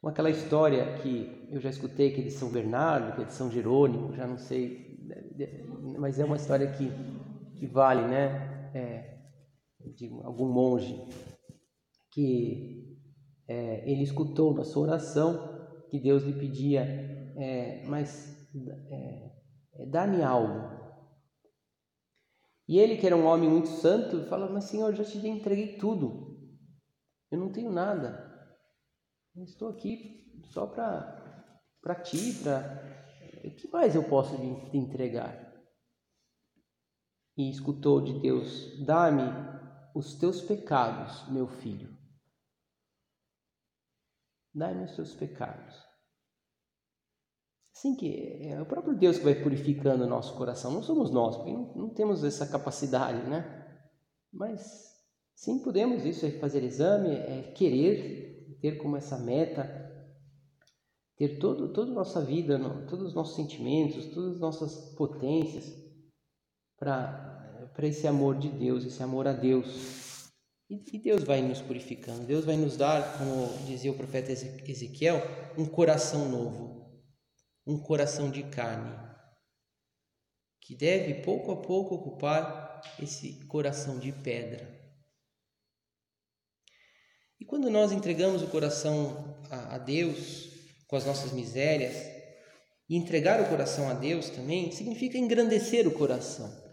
Com 0.00 0.08
aquela 0.08 0.30
história 0.30 0.98
que 0.98 1.48
eu 1.50 1.60
já 1.60 1.70
escutei, 1.70 2.12
que 2.12 2.20
é 2.20 2.24
de 2.24 2.30
São 2.30 2.50
Bernardo, 2.50 3.16
que 3.16 3.22
é 3.22 3.24
de 3.24 3.32
São 3.32 3.50
Jerônimo, 3.50 4.14
já 4.14 4.26
não 4.26 4.38
sei, 4.38 4.96
mas 5.98 6.20
é 6.20 6.24
uma 6.24 6.36
história 6.36 6.70
que, 6.70 6.90
que 7.58 7.66
vale, 7.66 8.02
né? 8.02 8.70
É, 8.74 9.17
de 9.80 10.08
algum 10.24 10.48
monge 10.48 11.00
que 12.10 12.98
é, 13.46 13.90
ele 13.90 14.02
escutou 14.02 14.54
na 14.54 14.64
sua 14.64 14.82
oração 14.82 15.56
que 15.88 15.98
Deus 15.98 16.22
lhe 16.22 16.32
pedia, 16.32 16.82
é, 17.36 17.84
mas 17.86 18.36
é, 18.90 19.32
é 19.74 19.86
dá-me 19.86 20.22
algo, 20.22 20.78
e 22.68 22.78
ele, 22.78 22.98
que 22.98 23.06
era 23.06 23.16
um 23.16 23.24
homem 23.24 23.48
muito 23.48 23.68
santo, 23.68 24.26
fala: 24.26 24.50
Mas 24.50 24.64
Senhor, 24.64 24.94
já 24.94 25.02
te 25.02 25.26
entreguei 25.26 25.78
tudo. 25.78 26.36
Eu 27.30 27.38
não 27.38 27.50
tenho 27.50 27.72
nada. 27.72 28.28
Eu 29.34 29.44
estou 29.44 29.70
aqui 29.70 30.42
só 30.50 30.66
para 30.66 31.94
ti, 32.02 32.34
para. 32.42 32.86
O 33.44 33.50
que 33.54 33.70
mais 33.70 33.94
eu 33.94 34.04
posso 34.04 34.36
te 34.36 34.76
entregar? 34.76 35.50
E 37.38 37.48
escutou 37.48 38.02
de 38.02 38.20
Deus: 38.20 38.84
Dá-me 38.84 39.22
os 39.94 40.14
teus 40.14 40.40
pecados, 40.40 41.28
meu 41.28 41.46
filho. 41.46 41.96
Dá-me 44.54 44.84
os 44.84 44.94
teus 44.94 45.14
pecados. 45.14 45.88
Assim 47.74 47.94
que 47.94 48.42
é 48.42 48.60
o 48.60 48.66
próprio 48.66 48.96
Deus 48.96 49.18
que 49.18 49.24
vai 49.24 49.40
purificando 49.40 50.04
o 50.04 50.08
nosso 50.08 50.36
coração, 50.36 50.72
não 50.72 50.82
somos 50.82 51.12
nós, 51.12 51.36
porque 51.36 51.52
não, 51.52 51.74
não 51.74 51.94
temos 51.94 52.24
essa 52.24 52.46
capacidade, 52.46 53.28
né? 53.28 53.66
Mas 54.32 54.96
sim 55.36 55.62
podemos 55.62 56.04
isso, 56.04 56.26
é 56.26 56.30
fazer 56.32 56.64
exame, 56.64 57.14
é 57.14 57.52
querer 57.52 58.58
ter 58.60 58.78
como 58.78 58.96
essa 58.96 59.16
meta, 59.16 59.88
ter 61.16 61.38
todo, 61.38 61.72
toda 61.72 61.92
a 61.92 61.94
nossa 61.94 62.20
vida, 62.20 62.58
todos 62.88 63.08
os 63.08 63.14
nossos 63.14 63.36
sentimentos, 63.36 64.06
todas 64.06 64.34
as 64.34 64.40
nossas 64.40 64.94
potências 64.96 65.72
para 66.76 67.37
esse 67.86 68.06
amor 68.06 68.38
de 68.38 68.48
Deus, 68.48 68.84
esse 68.84 69.02
amor 69.02 69.28
a 69.28 69.32
Deus. 69.32 70.28
E 70.70 70.98
Deus 70.98 71.24
vai 71.24 71.40
nos 71.40 71.62
purificando, 71.62 72.26
Deus 72.26 72.44
vai 72.44 72.56
nos 72.56 72.76
dar, 72.76 73.16
como 73.16 73.66
dizia 73.66 73.90
o 73.90 73.96
profeta 73.96 74.32
Ezequiel, 74.32 75.22
um 75.56 75.64
coração 75.64 76.28
novo, 76.28 77.02
um 77.66 77.78
coração 77.78 78.30
de 78.30 78.42
carne, 78.42 78.94
que 80.60 80.74
deve 80.74 81.22
pouco 81.22 81.52
a 81.52 81.56
pouco 81.56 81.94
ocupar 81.94 82.82
esse 83.00 83.46
coração 83.46 83.98
de 83.98 84.12
pedra. 84.12 84.76
E 87.40 87.44
quando 87.44 87.70
nós 87.70 87.92
entregamos 87.92 88.42
o 88.42 88.48
coração 88.48 89.40
a, 89.50 89.78
Deus 89.78 90.50
com 90.86 90.96
as 90.96 91.06
nossas 91.06 91.32
misérias, 91.32 91.96
e 92.88 92.96
entregar 92.96 93.40
o 93.40 93.48
coração 93.48 93.88
a 93.88 93.94
Deus 93.94 94.30
também 94.30 94.72
significa 94.72 95.18
engrandecer 95.18 95.86
o 95.86 95.92
coração, 95.92 96.67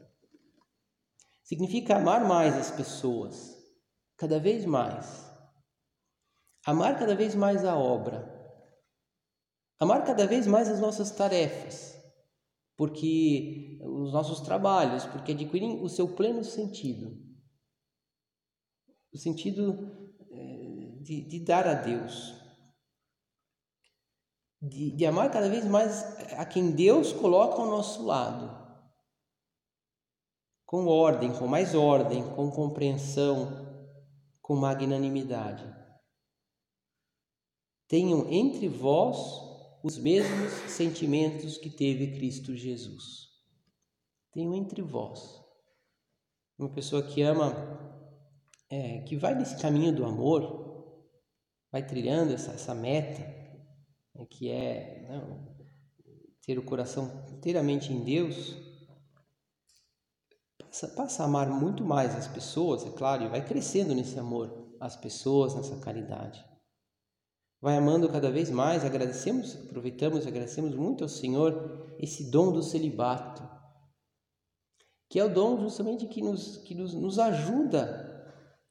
significa 1.45 1.95
amar 1.95 2.27
mais 2.27 2.55
as 2.55 2.71
pessoas 2.71 3.55
cada 4.17 4.39
vez 4.39 4.65
mais. 4.65 5.23
Amar 6.65 6.97
cada 6.97 7.15
vez 7.15 7.35
mais 7.35 7.63
a 7.63 7.77
obra. 7.77 8.33
Amar 9.79 10.03
cada 10.03 10.25
vez 10.25 10.47
mais 10.47 10.67
as 10.67 10.79
nossas 10.79 11.11
tarefas, 11.11 11.95
porque 12.75 13.77
os 13.83 14.11
nossos 14.11 14.39
trabalhos, 14.39 15.05
porque 15.05 15.33
adquirem 15.33 15.83
o 15.83 15.89
seu 15.89 16.15
pleno 16.15 16.43
sentido. 16.43 17.23
O 19.13 19.17
sentido 19.17 20.17
eh, 20.31 20.97
de, 21.01 21.21
de 21.27 21.39
dar 21.41 21.67
a 21.67 21.73
Deus. 21.73 22.33
De, 24.61 24.91
de 24.95 25.05
amar 25.05 25.29
cada 25.29 25.49
vez 25.49 25.65
mais 25.65 26.03
a 26.33 26.45
quem 26.45 26.71
Deus 26.71 27.13
coloca 27.13 27.61
ao 27.61 27.67
nosso 27.67 28.03
lado. 28.03 28.64
Com 30.65 30.87
ordem, 30.87 31.31
com 31.37 31.47
mais 31.47 31.75
ordem, 31.75 32.23
com 32.35 32.49
compreensão, 32.49 33.65
com 34.41 34.55
magnanimidade. 34.55 35.65
Tenham 37.87 38.27
entre 38.31 38.67
vós 38.67 39.17
os 39.83 39.97
mesmos 39.99 40.51
sentimentos 40.71 41.59
que 41.59 41.69
teve 41.69 42.15
Cristo 42.15 42.55
Jesus. 42.55 43.29
Tenham 44.31 44.55
entre 44.55 44.81
vós. 44.81 45.39
Uma 46.57 46.69
pessoa 46.69 47.03
que 47.03 47.21
ama, 47.21 47.53
é, 48.69 49.01
que 49.01 49.15
vai 49.15 49.35
nesse 49.35 49.61
caminho 49.61 49.95
do 49.95 50.03
amor, 50.03 50.65
vai 51.71 51.85
trilhando 51.85 52.33
essa, 52.33 52.51
essa 52.53 52.73
meta, 52.73 53.21
né, 54.15 54.25
que 54.27 54.49
é 54.49 55.05
não, 55.07 55.55
ter 56.41 56.57
o 56.57 56.65
coração 56.65 57.25
inteiramente 57.33 57.93
em 57.93 58.03
Deus, 58.03 58.55
passa 60.95 61.23
a 61.23 61.25
amar 61.25 61.49
muito 61.49 61.83
mais 61.83 62.15
as 62.15 62.27
pessoas, 62.27 62.85
é 62.85 62.89
claro, 62.91 63.23
e 63.23 63.29
vai 63.29 63.45
crescendo 63.45 63.93
nesse 63.93 64.19
amor 64.19 64.75
às 64.79 64.95
pessoas, 64.95 65.55
nessa 65.55 65.77
caridade. 65.77 66.43
Vai 67.61 67.77
amando 67.77 68.09
cada 68.09 68.29
vez 68.29 68.49
mais, 68.49 68.83
agradecemos, 68.83 69.55
aproveitamos 69.55 70.25
e 70.25 70.27
agradecemos 70.27 70.75
muito 70.75 71.03
ao 71.03 71.09
Senhor 71.09 71.95
esse 71.99 72.29
dom 72.29 72.51
do 72.51 72.61
celibato, 72.61 73.41
que 75.09 75.19
é 75.19 75.23
o 75.23 75.33
dom 75.33 75.59
justamente 75.61 76.07
que 76.07 76.21
nos, 76.21 76.57
que 76.57 76.75
nos, 76.75 76.93
nos 76.93 77.19
ajuda 77.19 78.11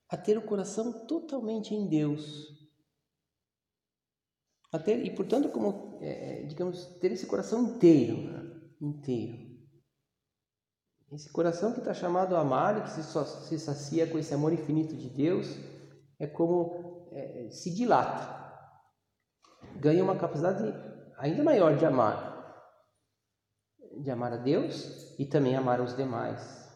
a 0.09 0.17
ter 0.17 0.37
o 0.37 0.43
coração 0.43 1.07
totalmente 1.07 1.75
em 1.75 1.89
Deus. 1.89 2.53
A 4.71 4.79
ter, 4.79 5.05
e 5.05 5.15
portanto, 5.15 5.49
como, 5.49 5.99
é, 6.01 6.43
digamos, 6.43 6.85
ter 7.01 7.13
esse 7.13 7.27
coração 7.27 7.63
inteiro, 7.63 8.71
inteiro. 8.81 9.54
Esse 11.15 11.31
coração 11.31 11.73
que 11.73 11.79
está 11.79 11.95
chamado 11.95 12.35
a 12.35 12.41
amar 12.41 12.77
e 12.77 12.83
que 12.83 12.91
se, 12.91 13.59
sacia 13.61 14.05
com 14.05 14.19
esse 14.19 14.35
amor 14.35 14.53
infinito 14.53 14.97
de 14.97 15.09
Deus 15.09 15.47
é 16.19 16.27
como 16.27 17.09
é, 17.13 17.51
se 17.53 17.73
dilata, 17.73 18.53
ganha 19.77 20.03
uma 20.03 20.19
capacidade 20.19 20.65
ainda 21.17 21.45
maior 21.45 21.77
de 21.77 21.87
amar, 21.87 22.35
de 24.03 24.11
amar 24.11 24.33
a 24.33 24.39
Deus 24.39 25.15
e 25.17 25.25
também 25.25 25.55
amar 25.55 25.81
os 25.81 25.95
demais. 25.95 26.69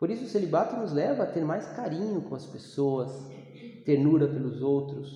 Por 0.00 0.10
isso 0.10 0.24
o 0.24 0.28
celibato 0.28 0.74
nos 0.74 0.92
leva 0.92 1.22
a 1.22 1.30
ter 1.30 1.44
mais 1.44 1.68
carinho 1.76 2.28
com 2.28 2.34
as 2.34 2.46
pessoas, 2.46 3.12
ternura 3.84 4.26
pelos 4.26 4.62
outros, 4.62 5.12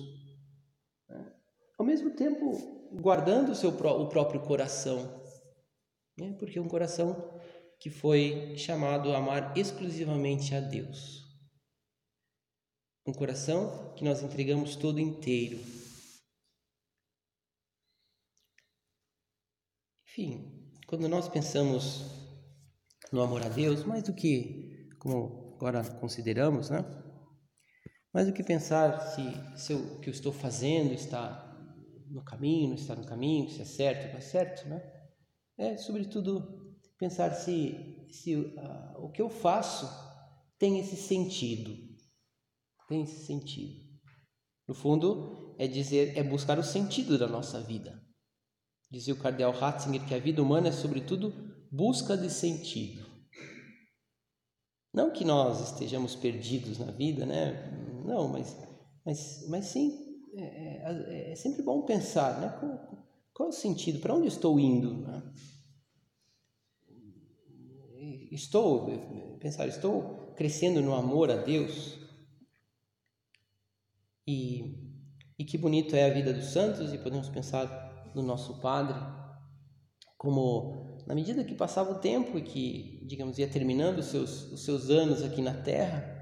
né? 1.09 1.33
ao 1.77 1.85
mesmo 1.85 2.11
tempo 2.11 2.53
guardando 2.93 3.51
o 3.51 3.55
seu 3.55 3.71
o 3.71 4.07
próprio 4.07 4.39
coração, 4.39 5.21
né? 6.17 6.37
porque 6.39 6.57
é 6.57 6.61
um 6.61 6.69
coração 6.69 7.37
que 7.79 7.89
foi 7.89 8.57
chamado 8.57 9.11
a 9.11 9.17
amar 9.17 9.57
exclusivamente 9.57 10.53
a 10.53 10.59
Deus. 10.59 11.25
Um 13.07 13.13
coração 13.13 13.93
que 13.95 14.03
nós 14.03 14.21
entregamos 14.21 14.75
todo 14.75 14.99
inteiro. 14.99 15.59
Enfim, 20.07 20.69
quando 20.85 21.07
nós 21.07 21.29
pensamos 21.29 22.03
no 23.11 23.21
amor 23.21 23.41
a 23.43 23.49
Deus, 23.49 23.83
mais 23.83 24.03
do 24.03 24.13
que, 24.13 24.89
como 24.99 25.55
agora 25.55 25.83
consideramos, 25.95 26.69
né? 26.69 26.83
Mais 28.13 28.27
do 28.27 28.33
que 28.33 28.43
pensar 28.43 28.99
se, 28.99 29.21
se 29.55 29.73
o 29.73 29.99
que 29.99 30.09
eu 30.09 30.13
estou 30.13 30.33
fazendo 30.33 30.93
está 30.93 31.45
no 32.09 32.23
caminho, 32.23 32.69
não 32.69 32.75
está 32.75 32.95
no 32.95 33.05
caminho, 33.05 33.49
se 33.49 33.61
é 33.61 33.65
certo, 33.65 34.11
não 34.11 34.17
é 34.17 34.21
certo, 34.21 34.67
né? 34.67 34.81
É, 35.57 35.77
sobretudo, 35.77 36.68
pensar 36.99 37.33
se, 37.33 38.05
se 38.11 38.35
uh, 38.35 39.03
o 39.03 39.09
que 39.09 39.21
eu 39.21 39.29
faço 39.29 39.89
tem 40.59 40.77
esse 40.77 40.97
sentido. 40.97 41.73
Tem 42.87 43.03
esse 43.03 43.25
sentido. 43.25 43.87
No 44.67 44.75
fundo, 44.75 45.55
é 45.57 45.67
dizer, 45.67 46.15
é 46.17 46.21
buscar 46.21 46.59
o 46.59 46.63
sentido 46.63 47.17
da 47.17 47.27
nossa 47.27 47.61
vida. 47.61 47.99
Dizia 48.91 49.13
o 49.13 49.19
cardeal 49.19 49.51
Ratzinger 49.51 50.05
que 50.05 50.13
a 50.13 50.19
vida 50.19 50.43
humana 50.43 50.67
é, 50.67 50.71
sobretudo, 50.71 51.33
busca 51.71 52.17
de 52.17 52.29
sentido. 52.29 53.07
Não 54.93 55.11
que 55.11 55.23
nós 55.23 55.71
estejamos 55.71 56.15
perdidos 56.15 56.79
na 56.79 56.91
vida, 56.91 57.25
né? 57.25 57.71
Não, 58.05 58.27
mas, 58.27 58.57
mas, 59.05 59.47
mas 59.47 59.65
sim, 59.65 59.91
é, 60.33 60.41
é, 60.41 61.31
é 61.31 61.35
sempre 61.35 61.61
bom 61.61 61.83
pensar, 61.83 62.41
né? 62.41 62.49
Qual, 62.59 63.07
qual 63.33 63.49
é 63.49 63.51
o 63.51 63.55
sentido? 63.55 63.99
Para 63.99 64.15
onde 64.15 64.27
estou 64.27 64.59
indo? 64.59 64.97
Né? 64.97 65.33
Estou, 68.31 69.37
pensar, 69.39 69.67
estou 69.67 70.33
crescendo 70.35 70.81
no 70.81 70.93
amor 70.93 71.31
a 71.31 71.35
Deus. 71.35 71.97
E, 74.27 75.03
e 75.37 75.43
que 75.43 75.57
bonito 75.57 75.95
é 75.95 76.05
a 76.05 76.13
vida 76.13 76.33
dos 76.33 76.45
santos, 76.45 76.93
e 76.93 76.97
podemos 76.97 77.29
pensar 77.29 78.11
no 78.13 78.21
nosso 78.21 78.59
Padre, 78.61 78.99
como 80.17 81.01
na 81.07 81.15
medida 81.15 81.43
que 81.43 81.55
passava 81.55 81.91
o 81.91 81.99
tempo 81.99 82.37
e 82.37 82.43
que, 82.43 83.05
digamos, 83.07 83.39
ia 83.39 83.49
terminando 83.49 83.99
os 83.99 84.05
seus, 84.05 84.51
os 84.51 84.63
seus 84.63 84.89
anos 84.89 85.23
aqui 85.23 85.41
na 85.41 85.53
Terra, 85.53 86.15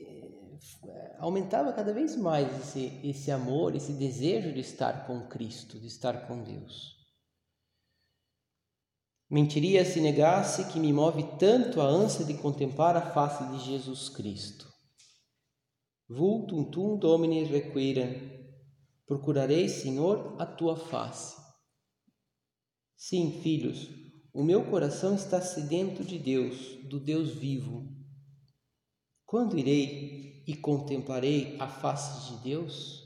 eh, 0.00 1.16
aumentava 1.18 1.72
cada 1.72 1.92
vez 1.92 2.16
mais 2.16 2.48
esse, 2.60 3.00
esse 3.02 3.30
amor, 3.30 3.74
esse 3.74 3.92
desejo 3.92 4.52
de 4.52 4.60
estar 4.60 5.06
com 5.06 5.26
Cristo, 5.26 5.80
de 5.80 5.86
estar 5.88 6.28
com 6.28 6.44
Deus. 6.44 7.03
Mentiria 9.34 9.84
se 9.84 10.00
negasse 10.00 10.72
que 10.72 10.78
me 10.78 10.92
move 10.92 11.24
tanto 11.40 11.80
a 11.80 11.84
ânsia 11.84 12.24
de 12.24 12.34
contemplar 12.34 12.96
a 12.96 13.10
face 13.12 13.44
de 13.50 13.64
Jesus 13.64 14.08
Cristo. 14.08 14.72
Vultum 16.08 16.70
tum 16.70 16.96
domine 16.96 17.42
requirem. 17.42 18.30
Procurarei, 19.04 19.68
Senhor, 19.68 20.40
a 20.40 20.46
tua 20.46 20.76
face. 20.76 21.34
Sim, 22.96 23.40
filhos, 23.42 23.90
o 24.32 24.44
meu 24.44 24.70
coração 24.70 25.16
está 25.16 25.40
sedento 25.40 26.04
de 26.04 26.16
Deus, 26.16 26.76
do 26.88 27.00
Deus 27.00 27.30
vivo. 27.30 27.92
Quando 29.26 29.58
irei 29.58 30.44
e 30.46 30.54
contemplarei 30.54 31.56
a 31.58 31.66
face 31.66 32.36
de 32.36 32.44
Deus? 32.44 33.02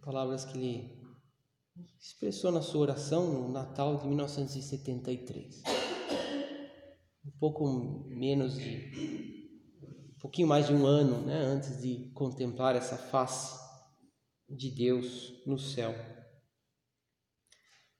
Palavras 0.00 0.44
que 0.44 0.56
lhe 0.56 0.93
expressou 1.98 2.52
na 2.52 2.62
sua 2.62 2.82
oração 2.82 3.26
no 3.32 3.48
Natal 3.52 3.96
de 3.96 4.06
1973. 4.06 5.62
Um 7.26 7.30
pouco 7.38 7.66
menos 8.08 8.54
de 8.54 9.44
um 10.16 10.18
pouquinho 10.20 10.48
mais 10.48 10.66
de 10.66 10.74
um 10.74 10.86
ano, 10.86 11.20
né, 11.26 11.36
antes 11.36 11.82
de 11.82 12.10
contemplar 12.14 12.76
essa 12.76 12.96
face 12.96 13.58
de 14.48 14.70
Deus 14.70 15.42
no 15.46 15.58
céu. 15.58 15.94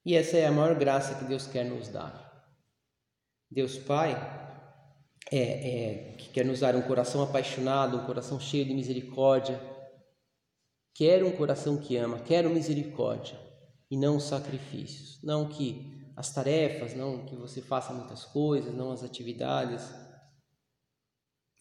E 0.03 0.15
essa 0.15 0.37
é 0.37 0.45
a 0.45 0.51
maior 0.51 0.75
graça 0.77 1.15
que 1.15 1.25
Deus 1.25 1.47
quer 1.47 1.65
nos 1.65 1.87
dar. 1.87 2.25
Deus 3.49 3.77
Pai 3.77 4.13
é, 5.31 5.37
é, 5.37 6.15
que 6.17 6.29
quer 6.29 6.45
nos 6.45 6.59
dar 6.59 6.75
um 6.75 6.81
coração 6.81 7.21
apaixonado, 7.21 7.97
um 7.97 8.05
coração 8.05 8.39
cheio 8.39 8.65
de 8.65 8.73
misericórdia, 8.73 9.59
quer 10.93 11.23
um 11.23 11.35
coração 11.35 11.77
que 11.77 11.97
ama, 11.97 12.19
quer 12.19 12.47
misericórdia 12.47 13.44
e 13.89 13.97
não 13.97 14.17
os 14.17 14.23
sacrifícios. 14.23 15.21
Não 15.21 15.47
que 15.47 16.11
as 16.15 16.33
tarefas, 16.33 16.95
não 16.95 17.25
que 17.25 17.35
você 17.35 17.61
faça 17.61 17.93
muitas 17.93 18.23
coisas, 18.23 18.73
não 18.73 18.91
as 18.91 19.03
atividades, 19.03 19.81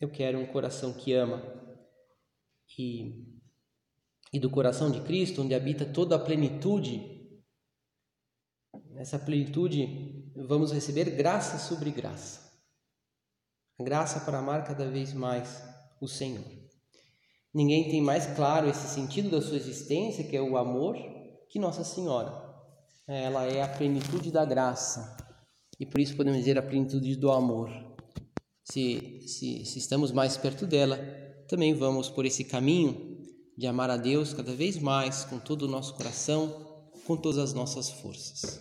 Eu 0.00 0.10
quero 0.10 0.38
um 0.38 0.46
coração 0.46 0.92
que 0.92 1.14
ama 1.14 1.40
e, 2.78 3.24
e 4.32 4.38
do 4.38 4.50
coração 4.50 4.90
de 4.90 5.00
Cristo, 5.00 5.40
onde 5.40 5.54
habita 5.54 5.84
toda 5.86 6.16
a 6.16 6.18
plenitude. 6.18 7.40
Nessa 8.90 9.18
plenitude, 9.18 10.30
vamos 10.46 10.72
receber 10.72 11.16
graça 11.16 11.58
sobre 11.58 11.90
graça. 11.90 12.52
A 13.78 13.82
graça 13.82 14.20
para 14.20 14.38
amar 14.38 14.64
cada 14.64 14.90
vez 14.90 15.12
mais 15.12 15.62
o 16.00 16.06
Senhor. 16.06 16.44
Ninguém 17.52 17.88
tem 17.88 18.02
mais 18.02 18.26
claro 18.34 18.68
esse 18.68 18.88
sentido 18.88 19.30
da 19.30 19.40
sua 19.40 19.56
existência, 19.56 20.24
que 20.24 20.36
é 20.36 20.42
o 20.42 20.56
amor, 20.56 20.96
que 21.54 21.58
Nossa 21.60 21.84
Senhora. 21.84 22.34
Ela 23.06 23.44
é 23.44 23.62
a 23.62 23.68
plenitude 23.68 24.32
da 24.32 24.44
graça 24.44 25.16
e 25.78 25.86
por 25.86 26.00
isso 26.00 26.16
podemos 26.16 26.40
dizer 26.40 26.58
a 26.58 26.62
plenitude 26.62 27.14
do 27.14 27.30
amor. 27.30 27.70
Se, 28.64 29.20
se, 29.28 29.64
se 29.64 29.78
estamos 29.78 30.10
mais 30.10 30.36
perto 30.36 30.66
dela, 30.66 30.98
também 31.46 31.72
vamos 31.72 32.10
por 32.10 32.26
esse 32.26 32.42
caminho 32.42 33.22
de 33.56 33.68
amar 33.68 33.88
a 33.88 33.96
Deus 33.96 34.34
cada 34.34 34.52
vez 34.52 34.80
mais 34.80 35.22
com 35.24 35.38
todo 35.38 35.62
o 35.62 35.68
nosso 35.68 35.94
coração, 35.94 36.90
com 37.06 37.16
todas 37.16 37.38
as 37.38 37.52
nossas 37.52 37.88
forças. 37.88 38.60